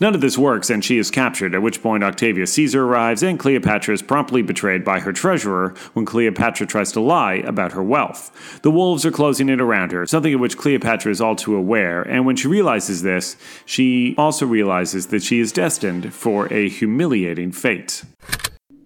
None 0.00 0.14
of 0.14 0.22
this 0.22 0.38
works, 0.38 0.70
and 0.70 0.82
she 0.82 0.96
is 0.96 1.10
captured, 1.10 1.54
at 1.54 1.60
which 1.60 1.82
point 1.82 2.02
Octavius 2.02 2.54
Caesar 2.54 2.84
arrives, 2.84 3.22
and 3.22 3.38
Cleopatra 3.38 3.92
is 3.92 4.00
promptly 4.00 4.40
betrayed 4.40 4.82
by 4.82 5.00
her 5.00 5.12
treasurer 5.12 5.74
when 5.92 6.06
Cleopatra 6.06 6.66
tries 6.66 6.90
to 6.92 7.00
lie 7.00 7.34
about 7.34 7.72
her 7.72 7.82
wealth. 7.82 8.60
The 8.62 8.70
wolves 8.70 9.04
are 9.04 9.10
closing 9.10 9.50
in 9.50 9.60
around 9.60 9.92
her, 9.92 10.06
something 10.06 10.32
of 10.32 10.40
which 10.40 10.56
Cleopatra 10.56 11.12
is 11.12 11.20
all 11.20 11.36
too 11.36 11.54
aware, 11.54 12.00
and 12.02 12.24
when 12.24 12.36
she 12.36 12.48
realizes 12.48 13.02
this, 13.02 13.36
she 13.66 14.14
also 14.16 14.46
realizes 14.46 15.08
that 15.08 15.22
she 15.22 15.38
is 15.38 15.52
destined 15.52 16.14
for 16.14 16.50
a 16.50 16.70
humiliating 16.70 17.52
fate. 17.52 18.02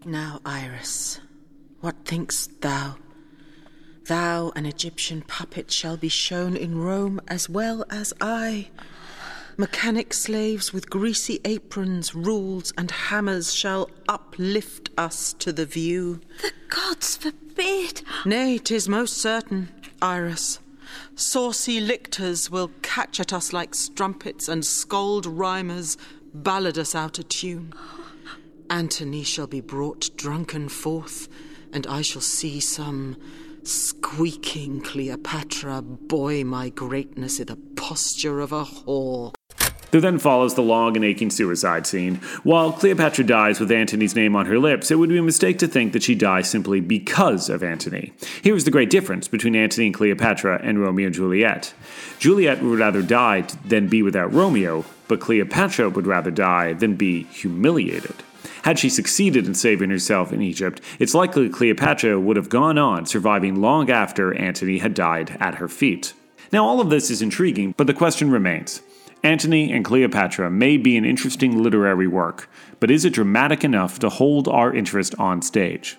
Now, 0.05 0.41
Iras, 0.45 1.21
what 1.81 2.05
thinkst 2.05 2.61
thou? 2.61 2.97
Thou, 4.07 4.53
an 4.57 4.67
Egyptian 4.67 5.23
puppet, 5.23 5.71
shall 5.71 5.97
be 5.97 6.09
shown 6.09 6.57
in 6.57 6.77
Rome 6.77 7.21
as 7.29 7.49
well 7.49 7.85
as 7.89 8.13
I. 8.21 8.69
Mechanic 9.57 10.13
slaves 10.13 10.73
with 10.73 10.91
greasy 10.91 11.39
aprons, 11.45 12.13
rules, 12.13 12.73
and 12.77 12.91
hammers 12.91 13.55
shall 13.55 13.89
uplift 14.09 14.91
us 14.99 15.33
to 15.35 15.53
the 15.53 15.65
view. 15.65 16.21
The 16.43 16.51
gods 16.69 17.17
forbid! 17.17 18.03
Nay, 18.27 18.59
tis 18.59 18.89
most 18.89 19.17
certain, 19.17 19.69
Iras. 20.03 20.59
Saucy 21.15 21.81
lictors 21.81 22.51
will 22.51 22.73
catch 22.83 23.21
at 23.21 23.33
us 23.33 23.53
like 23.53 23.77
strumpets, 23.77 24.49
and 24.49 24.67
scold 24.67 25.25
rhymers 25.25 25.97
ballad 26.35 26.77
us 26.77 26.97
out 26.97 27.21
of 27.21 27.29
tune. 27.29 27.73
Antony 28.69 29.23
shall 29.23 29.47
be 29.47 29.61
brought 29.61 30.11
drunken 30.17 30.69
forth, 30.69 31.29
and 31.73 31.87
I 31.87 32.03
shall 32.03 32.23
see 32.23 32.59
some 32.59 33.17
squeaking 33.63 34.81
Cleopatra 34.81 35.81
boy 35.81 36.43
my 36.43 36.71
greatness 36.71 37.41
i' 37.41 37.45
the 37.45 37.57
posture 37.77 38.41
of 38.41 38.51
a 38.51 38.65
whore. 38.65 39.33
Then 40.01 40.19
follows 40.19 40.55
the 40.55 40.63
long 40.63 40.97
and 40.97 41.05
aching 41.05 41.31
suicide 41.31 41.87
scene. 41.87 42.17
While 42.43 42.73
Cleopatra 42.73 43.25
dies 43.25 43.59
with 43.59 43.73
Antony's 43.73 44.15
name 44.15 44.37
on 44.37 44.47
her 44.47 44.59
lips, 44.59 44.91
it 44.91 44.99
would 44.99 45.09
be 45.09 45.19
a 45.19 45.23
mistake 45.23 45.59
to 45.61 45.67
think 45.67 45.93
that 45.93 46.03
she 46.03 46.15
dies 46.15 46.51
simply 46.51 46.81
because 46.81 47.49
of 47.49 47.63
Antony. 47.63 48.13
Here 48.43 48.55
is 48.55 48.65
the 48.65 48.71
great 48.71 48.91
difference 48.91 49.29
between 49.29 49.57
Antony 49.57 49.87
and 49.87 49.95
Cleopatra 49.95 50.61
and 50.63 50.79
Romeo 50.79 51.07
and 51.07 51.15
Juliet. 51.15 51.73
Juliet 52.19 52.63
would 52.63 52.79
rather 52.79 53.03
die 53.03 53.47
than 53.65 53.89
be 53.89 54.03
without 54.03 54.33
Romeo, 54.33 54.85
but 55.09 55.21
Cleopatra 55.21 55.89
would 55.89 56.07
rather 56.07 56.31
die 56.31 56.75
than 56.75 56.97
be 56.97 57.23
humiliated. 57.25 58.17
Had 58.63 58.79
she 58.79 58.89
succeeded 58.89 59.47
in 59.47 59.55
saving 59.55 59.91
herself 59.91 60.33
in 60.33 60.43
Egypt, 60.43 60.81
it's 60.99 61.15
likely 61.15 61.49
Cleopatra 61.49 62.19
would 62.19 62.37
have 62.37 62.49
gone 62.49 62.79
on, 62.79 63.07
surviving 63.07 63.61
long 63.61 63.91
after 63.91 64.35
Antony 64.35 64.79
had 64.79 64.95
died 64.95 65.37
at 65.41 65.57
her 65.57 65.69
feet. 65.69 66.15
Now, 66.53 66.67
all 66.67 66.81
of 66.81 66.91
this 66.91 67.11
is 67.11 67.23
intriguing, 67.23 67.75
but 67.77 67.87
the 67.87 67.95
question 67.95 68.31
remains 68.31 68.83
Antony 69.25 69.73
and 69.73 69.87
Cleopatra 69.87 70.51
may 70.51 70.77
be 70.77 70.99
an 70.99 71.07
interesting 71.07 71.63
literary 71.63 72.07
work, 72.07 72.47
but 72.79 72.91
is 72.91 73.07
it 73.07 73.15
dramatic 73.15 73.65
enough 73.65 73.99
to 74.01 74.11
hold 74.11 74.47
our 74.49 74.75
interest 74.75 75.15
on 75.19 75.41
stage? 75.41 75.97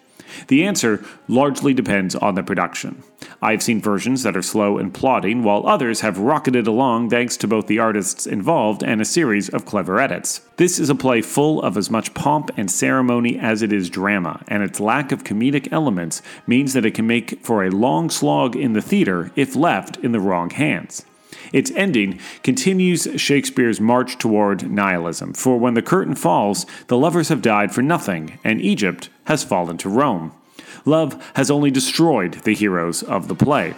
The 0.48 0.64
answer 0.64 1.04
largely 1.28 1.74
depends 1.74 2.14
on 2.14 2.36
the 2.36 2.44
production. 2.44 3.04
I've 3.42 3.64
seen 3.64 3.82
versions 3.82 4.22
that 4.22 4.38
are 4.38 4.44
slow 4.44 4.78
and 4.78 4.94
plodding, 4.94 5.44
while 5.44 5.66
others 5.66 6.02
have 6.02 6.20
rocketed 6.20 6.68
along 6.68 7.10
thanks 7.10 7.36
to 7.38 7.48
both 7.48 7.66
the 7.66 7.80
artists 7.80 8.28
involved 8.28 8.84
and 8.84 9.02
a 9.02 9.06
series 9.06 9.50
of 9.50 9.66
clever 9.66 10.00
edits. 10.00 10.42
This 10.58 10.78
is 10.78 10.92
a 10.92 10.96
play 10.96 11.24
full 11.24 11.64
of 11.64 11.78
as 11.78 11.90
much 11.90 12.14
pomp 12.14 12.52
and 12.58 12.70
ceremony 12.70 13.40
as 13.40 13.64
it 13.64 13.74
is 13.74 13.90
drama, 13.90 14.44
and 14.48 14.62
its 14.62 14.80
lack 14.80 15.12
of 15.12 15.24
comedic 15.24 15.68
elements 15.72 16.22
means 16.46 16.74
that 16.74 16.86
it 16.86 16.94
can 16.94 17.08
make 17.08 17.44
for 17.44 17.64
a 17.64 17.72
long 17.72 18.12
slog 18.12 18.56
in 18.56 18.74
the 18.74 18.84
theater 18.84 19.32
if 19.36 19.56
left 19.56 19.98
in 19.98 20.12
the 20.12 20.20
wrong 20.20 20.52
hands. 20.52 21.06
Its 21.54 21.72
ending 21.72 22.20
continues 22.44 23.08
Shakespeare's 23.16 23.82
march 23.82 24.18
toward 24.18 24.70
nihilism, 24.70 25.34
for 25.34 25.58
when 25.58 25.74
the 25.74 25.82
curtain 25.82 26.16
falls, 26.16 26.66
the 26.88 26.98
lovers 26.98 27.30
have 27.30 27.42
died 27.42 27.74
for 27.74 27.82
nothing, 27.82 28.40
and 28.44 28.62
Egypt 28.62 29.10
has 29.26 29.44
fallen 29.44 29.78
to 29.78 29.90
Rome. 29.90 30.32
Love 30.86 31.32
has 31.36 31.50
only 31.50 31.72
destroyed 31.72 32.34
the 32.44 32.54
heroes 32.54 33.04
of 33.04 33.28
the 33.28 33.36
play. 33.36 33.74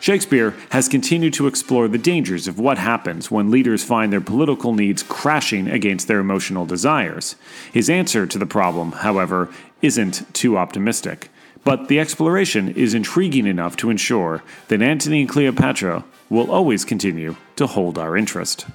Shakespeare 0.00 0.54
has 0.70 0.88
continued 0.88 1.32
to 1.34 1.46
explore 1.46 1.88
the 1.88 1.98
dangers 1.98 2.46
of 2.46 2.58
what 2.58 2.78
happens 2.78 3.30
when 3.30 3.50
leaders 3.50 3.84
find 3.84 4.12
their 4.12 4.20
political 4.20 4.74
needs 4.74 5.02
crashing 5.02 5.68
against 5.68 6.08
their 6.08 6.20
emotional 6.20 6.66
desires. 6.66 7.36
His 7.72 7.88
answer 7.88 8.26
to 8.26 8.38
the 8.38 8.46
problem, 8.46 8.92
however, 8.92 9.48
isn't 9.82 10.32
too 10.34 10.58
optimistic. 10.58 11.30
But 11.64 11.88
the 11.88 12.00
exploration 12.00 12.68
is 12.70 12.94
intriguing 12.94 13.46
enough 13.46 13.76
to 13.78 13.90
ensure 13.90 14.42
that 14.68 14.82
Antony 14.82 15.20
and 15.20 15.28
Cleopatra 15.28 16.04
will 16.30 16.50
always 16.50 16.84
continue 16.84 17.36
to 17.56 17.66
hold 17.66 17.98
our 17.98 18.16
interest. 18.16 18.66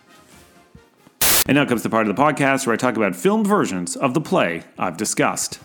And 1.45 1.55
now 1.55 1.65
comes 1.65 1.83
the 1.83 1.89
part 1.89 2.07
of 2.07 2.15
the 2.15 2.21
podcast 2.21 2.65
where 2.65 2.73
I 2.73 2.77
talk 2.77 2.95
about 2.95 3.15
filmed 3.15 3.45
versions 3.45 3.95
of 3.95 4.13
the 4.13 4.21
play 4.21 4.63
I've 4.77 4.97
discussed. 4.97 5.59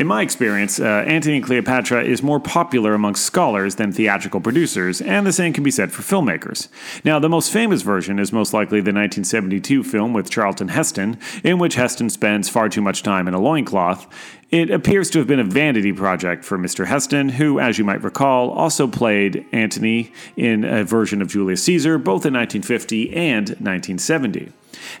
In 0.00 0.06
my 0.06 0.22
experience, 0.22 0.80
uh, 0.80 1.04
Antony 1.06 1.36
and 1.36 1.44
Cleopatra 1.44 2.04
is 2.04 2.22
more 2.22 2.40
popular 2.40 2.94
amongst 2.94 3.22
scholars 3.22 3.74
than 3.74 3.92
theatrical 3.92 4.40
producers, 4.40 5.02
and 5.02 5.26
the 5.26 5.32
same 5.32 5.52
can 5.52 5.62
be 5.62 5.70
said 5.70 5.92
for 5.92 6.00
filmmakers. 6.00 6.68
Now, 7.04 7.18
the 7.18 7.28
most 7.28 7.52
famous 7.52 7.82
version 7.82 8.18
is 8.18 8.32
most 8.32 8.54
likely 8.54 8.78
the 8.78 8.94
1972 8.94 9.84
film 9.84 10.14
with 10.14 10.30
Charlton 10.30 10.68
Heston, 10.68 11.18
in 11.44 11.58
which 11.58 11.74
Heston 11.74 12.08
spends 12.08 12.48
far 12.48 12.70
too 12.70 12.80
much 12.80 13.02
time 13.02 13.28
in 13.28 13.34
a 13.34 13.38
loincloth. 13.38 14.06
It 14.50 14.70
appears 14.70 15.10
to 15.10 15.18
have 15.18 15.28
been 15.28 15.38
a 15.38 15.44
vanity 15.44 15.92
project 15.92 16.46
for 16.46 16.56
Mr. 16.56 16.86
Heston, 16.86 17.28
who, 17.28 17.60
as 17.60 17.76
you 17.76 17.84
might 17.84 18.02
recall, 18.02 18.52
also 18.52 18.86
played 18.86 19.44
Antony 19.52 20.14
in 20.34 20.64
a 20.64 20.82
version 20.82 21.20
of 21.20 21.28
Julius 21.28 21.62
Caesar 21.64 21.98
both 21.98 22.24
in 22.24 22.32
1950 22.32 23.14
and 23.14 23.50
1970. 23.50 24.50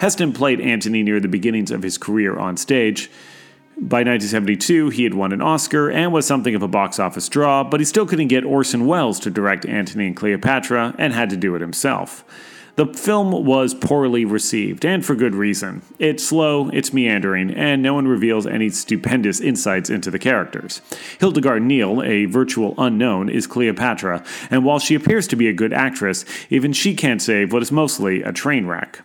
Heston 0.00 0.34
played 0.34 0.60
Antony 0.60 1.02
near 1.02 1.20
the 1.20 1.26
beginnings 1.26 1.70
of 1.70 1.82
his 1.82 1.96
career 1.96 2.38
on 2.38 2.58
stage. 2.58 3.10
By 3.82 4.00
1972, 4.00 4.90
he 4.90 5.04
had 5.04 5.14
won 5.14 5.32
an 5.32 5.40
Oscar 5.40 5.90
and 5.90 6.12
was 6.12 6.26
something 6.26 6.54
of 6.54 6.62
a 6.62 6.68
box 6.68 6.98
office 6.98 7.30
draw, 7.30 7.64
but 7.64 7.80
he 7.80 7.86
still 7.86 8.06
couldn't 8.06 8.28
get 8.28 8.44
Orson 8.44 8.86
Welles 8.86 9.18
to 9.20 9.30
direct 9.30 9.64
Antony 9.64 10.06
and 10.06 10.14
Cleopatra 10.14 10.94
and 10.98 11.14
had 11.14 11.30
to 11.30 11.36
do 11.36 11.54
it 11.54 11.62
himself. 11.62 12.22
The 12.76 12.86
film 12.86 13.46
was 13.46 13.72
poorly 13.72 14.26
received, 14.26 14.84
and 14.84 15.04
for 15.04 15.14
good 15.14 15.34
reason. 15.34 15.80
It's 15.98 16.22
slow, 16.22 16.68
it's 16.68 16.92
meandering, 16.92 17.54
and 17.54 17.82
no 17.82 17.94
one 17.94 18.06
reveals 18.06 18.46
any 18.46 18.68
stupendous 18.68 19.40
insights 19.40 19.88
into 19.88 20.10
the 20.10 20.18
characters. 20.18 20.82
Hildegard 21.18 21.62
Neil, 21.62 22.02
a 22.02 22.26
virtual 22.26 22.74
unknown, 22.76 23.30
is 23.30 23.46
Cleopatra, 23.46 24.22
and 24.50 24.62
while 24.62 24.78
she 24.78 24.94
appears 24.94 25.26
to 25.28 25.36
be 25.36 25.48
a 25.48 25.54
good 25.54 25.72
actress, 25.72 26.26
even 26.50 26.74
she 26.74 26.94
can't 26.94 27.22
save 27.22 27.50
what 27.50 27.62
is 27.62 27.72
mostly 27.72 28.22
a 28.22 28.32
train 28.32 28.66
wreck. 28.66 29.00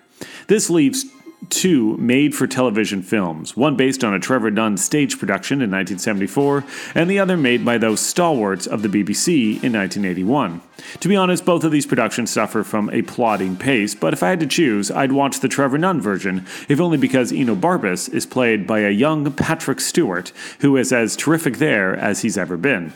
This 0.48 0.70
leaves 0.70 1.06
two 1.50 1.98
made 1.98 2.36
for 2.36 2.48
television 2.48 3.02
films, 3.02 3.56
one 3.56 3.76
based 3.76 4.04
on 4.04 4.14
a 4.14 4.20
Trevor 4.20 4.52
Nunn 4.52 4.78
stage 4.78 5.20
production 5.20 5.62
in 5.62 5.72
1974, 5.72 6.64
and 6.94 7.10
the 7.10 7.20
other 7.20 7.38
made 7.38 7.64
by 7.64 7.78
those 7.78 8.00
stalwarts 8.00 8.68
of 8.68 8.82
the 8.82 8.88
BBC 8.88 9.64
in 9.64 9.74
1981. 9.74 10.62
To 11.00 11.08
be 11.08 11.16
honest, 11.16 11.46
both 11.46 11.64
of 11.64 11.72
these 11.72 11.86
productions 11.86 12.32
suffer 12.32 12.64
from 12.64 12.90
a 12.90 13.02
plodding 13.02 13.56
pace, 13.56 13.96
but 13.96 14.14
if 14.14 14.24
I 14.24 14.30
had 14.30 14.40
to 14.42 14.48
choose, 14.48 14.92
I'd 14.92 15.12
watch 15.12 15.40
the 15.40 15.48
Trevor 15.48 15.78
Nunn 15.78 16.02
version, 16.02 16.46
if 16.68 16.80
only 16.80 16.98
because 16.98 17.32
Enobarbus 17.32 18.14
is 18.14 18.26
played 18.26 18.68
by 18.68 18.80
a 18.80 18.90
young 18.90 19.32
Patrick 19.32 19.80
Stewart, 19.80 20.32
who 20.60 20.78
is 20.78 20.92
as 20.92 21.16
terrific 21.16 21.58
there 21.58 21.96
as 21.96 22.22
he's 22.22 22.38
ever 22.38 22.58
been. 22.58 22.94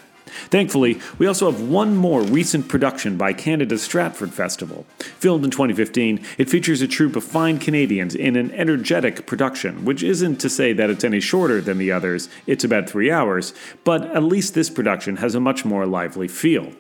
Thankfully, 0.49 0.99
we 1.17 1.27
also 1.27 1.51
have 1.51 1.61
one 1.61 1.95
more 1.95 2.21
recent 2.21 2.67
production 2.67 3.17
by 3.17 3.33
Canada's 3.33 3.81
Stratford 3.81 4.33
Festival. 4.33 4.85
Filmed 5.19 5.45
in 5.45 5.51
2015, 5.51 6.23
it 6.37 6.49
features 6.49 6.81
a 6.81 6.87
troupe 6.87 7.15
of 7.15 7.23
fine 7.23 7.59
Canadians 7.59 8.15
in 8.15 8.35
an 8.35 8.51
energetic 8.51 9.25
production, 9.25 9.85
which 9.85 10.03
isn't 10.03 10.37
to 10.37 10.49
say 10.49 10.73
that 10.73 10.89
it's 10.89 11.03
any 11.03 11.19
shorter 11.19 11.61
than 11.61 11.77
the 11.77 11.91
others, 11.91 12.29
it's 12.47 12.63
about 12.63 12.89
three 12.89 13.11
hours, 13.11 13.53
but 13.83 14.03
at 14.15 14.23
least 14.23 14.53
this 14.53 14.69
production 14.69 15.17
has 15.17 15.35
a 15.35 15.39
much 15.39 15.65
more 15.65 15.85
lively 15.85 16.27
feel. 16.27 16.71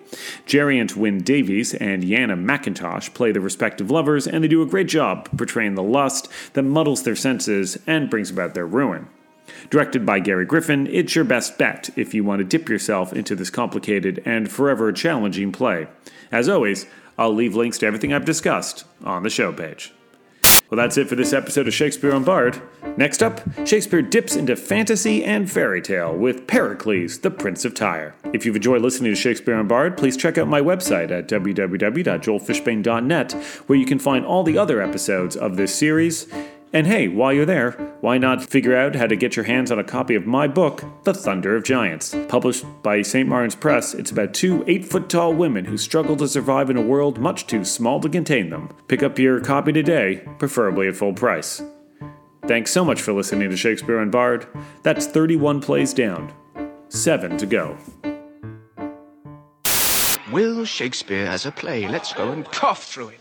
Geraint 0.45 0.95
Wyn 0.95 1.21
Davies 1.21 1.73
and 1.73 2.03
Yanna 2.03 2.35
McIntosh 2.35 3.13
play 3.13 3.31
the 3.31 3.41
respective 3.41 3.91
lovers, 3.91 4.27
and 4.27 4.43
they 4.43 4.47
do 4.47 4.61
a 4.61 4.65
great 4.65 4.87
job 4.87 5.29
portraying 5.37 5.75
the 5.75 5.83
lust 5.83 6.27
that 6.53 6.63
muddles 6.63 7.03
their 7.03 7.15
senses 7.15 7.77
and 7.85 8.09
brings 8.09 8.29
about 8.29 8.53
their 8.53 8.67
ruin. 8.67 9.07
Directed 9.69 10.05
by 10.05 10.19
Gary 10.19 10.45
Griffin, 10.45 10.87
it's 10.87 11.15
your 11.15 11.25
best 11.25 11.57
bet 11.57 11.89
if 11.95 12.13
you 12.13 12.23
want 12.23 12.39
to 12.39 12.45
dip 12.45 12.69
yourself 12.69 13.13
into 13.13 13.35
this 13.35 13.49
complicated 13.49 14.21
and 14.25 14.51
forever 14.51 14.91
challenging 14.91 15.51
play. 15.51 15.87
As 16.31 16.49
always, 16.49 16.85
I'll 17.17 17.33
leave 17.33 17.55
links 17.55 17.77
to 17.79 17.85
everything 17.85 18.13
I've 18.13 18.25
discussed 18.25 18.85
on 19.03 19.23
the 19.23 19.29
show 19.29 19.51
page. 19.51 19.93
Well, 20.69 20.77
that's 20.77 20.97
it 20.97 21.09
for 21.09 21.15
this 21.15 21.33
episode 21.33 21.67
of 21.67 21.73
Shakespeare 21.73 22.11
Unbard. 22.11 22.61
Next 22.95 23.23
up, 23.23 23.41
Shakespeare 23.65 24.03
dips 24.03 24.35
into 24.35 24.55
fantasy 24.55 25.23
and 25.23 25.51
fairy 25.51 25.81
tale 25.81 26.15
with 26.15 26.45
Pericles, 26.45 27.17
the 27.19 27.31
Prince 27.31 27.65
of 27.65 27.73
Tyre. 27.73 28.13
If 28.33 28.45
you've 28.45 28.55
enjoyed 28.55 28.83
listening 28.83 29.11
to 29.11 29.19
Shakespeare 29.19 29.55
Unbard, 29.55 29.97
please 29.97 30.15
check 30.15 30.37
out 30.37 30.47
my 30.47 30.61
website 30.61 31.09
at 31.09 31.27
www.joelfishbane.net, 31.27 33.31
where 33.65 33.79
you 33.79 33.87
can 33.87 33.97
find 33.97 34.23
all 34.23 34.43
the 34.43 34.59
other 34.59 34.79
episodes 34.79 35.35
of 35.35 35.57
this 35.57 35.73
series 35.73 36.27
and 36.71 36.85
hey, 36.85 37.07
while 37.07 37.33
you're 37.33 37.45
there, 37.45 37.71
why 38.01 38.17
not 38.19 38.43
figure 38.43 38.75
out 38.75 38.95
how 38.95 39.07
to 39.07 39.15
get 39.15 39.35
your 39.35 39.45
hands 39.45 39.71
on 39.71 39.79
a 39.79 39.83
copy 39.83 40.13
of 40.13 40.27
my 40.27 40.47
book, 40.47 40.83
The 41.03 41.13
Thunder 41.13 41.55
of 41.55 41.63
Giants? 41.63 42.15
Published 42.27 42.63
by 42.83 43.01
St. 43.01 43.27
Martin's 43.27 43.55
Press, 43.55 43.95
it's 43.95 44.11
about 44.11 44.35
two 44.35 44.63
eight 44.67 44.85
foot 44.85 45.09
tall 45.09 45.33
women 45.33 45.65
who 45.65 45.77
struggle 45.77 46.15
to 46.17 46.27
survive 46.27 46.69
in 46.69 46.77
a 46.77 46.81
world 46.81 47.17
much 47.17 47.47
too 47.47 47.65
small 47.65 47.99
to 48.01 48.09
contain 48.09 48.51
them. 48.51 48.69
Pick 48.87 49.01
up 49.01 49.17
your 49.17 49.41
copy 49.41 49.71
today, 49.71 50.23
preferably 50.37 50.87
at 50.87 50.95
full 50.95 51.13
price. 51.13 51.61
Thanks 52.47 52.71
so 52.71 52.85
much 52.85 53.01
for 53.01 53.13
listening 53.13 53.49
to 53.49 53.57
Shakespeare 53.57 54.03
Unbard. 54.03 54.47
That's 54.83 55.07
31 55.07 55.61
plays 55.61 55.93
down, 55.93 56.33
7 56.89 57.37
to 57.37 57.45
go. 57.47 57.77
Will 60.31 60.65
Shakespeare 60.65 61.25
as 61.25 61.47
a 61.47 61.51
play. 61.51 61.87
Let's 61.87 62.13
go 62.13 62.31
and 62.31 62.45
cough 62.45 62.83
through 62.83 63.09
it. 63.09 63.19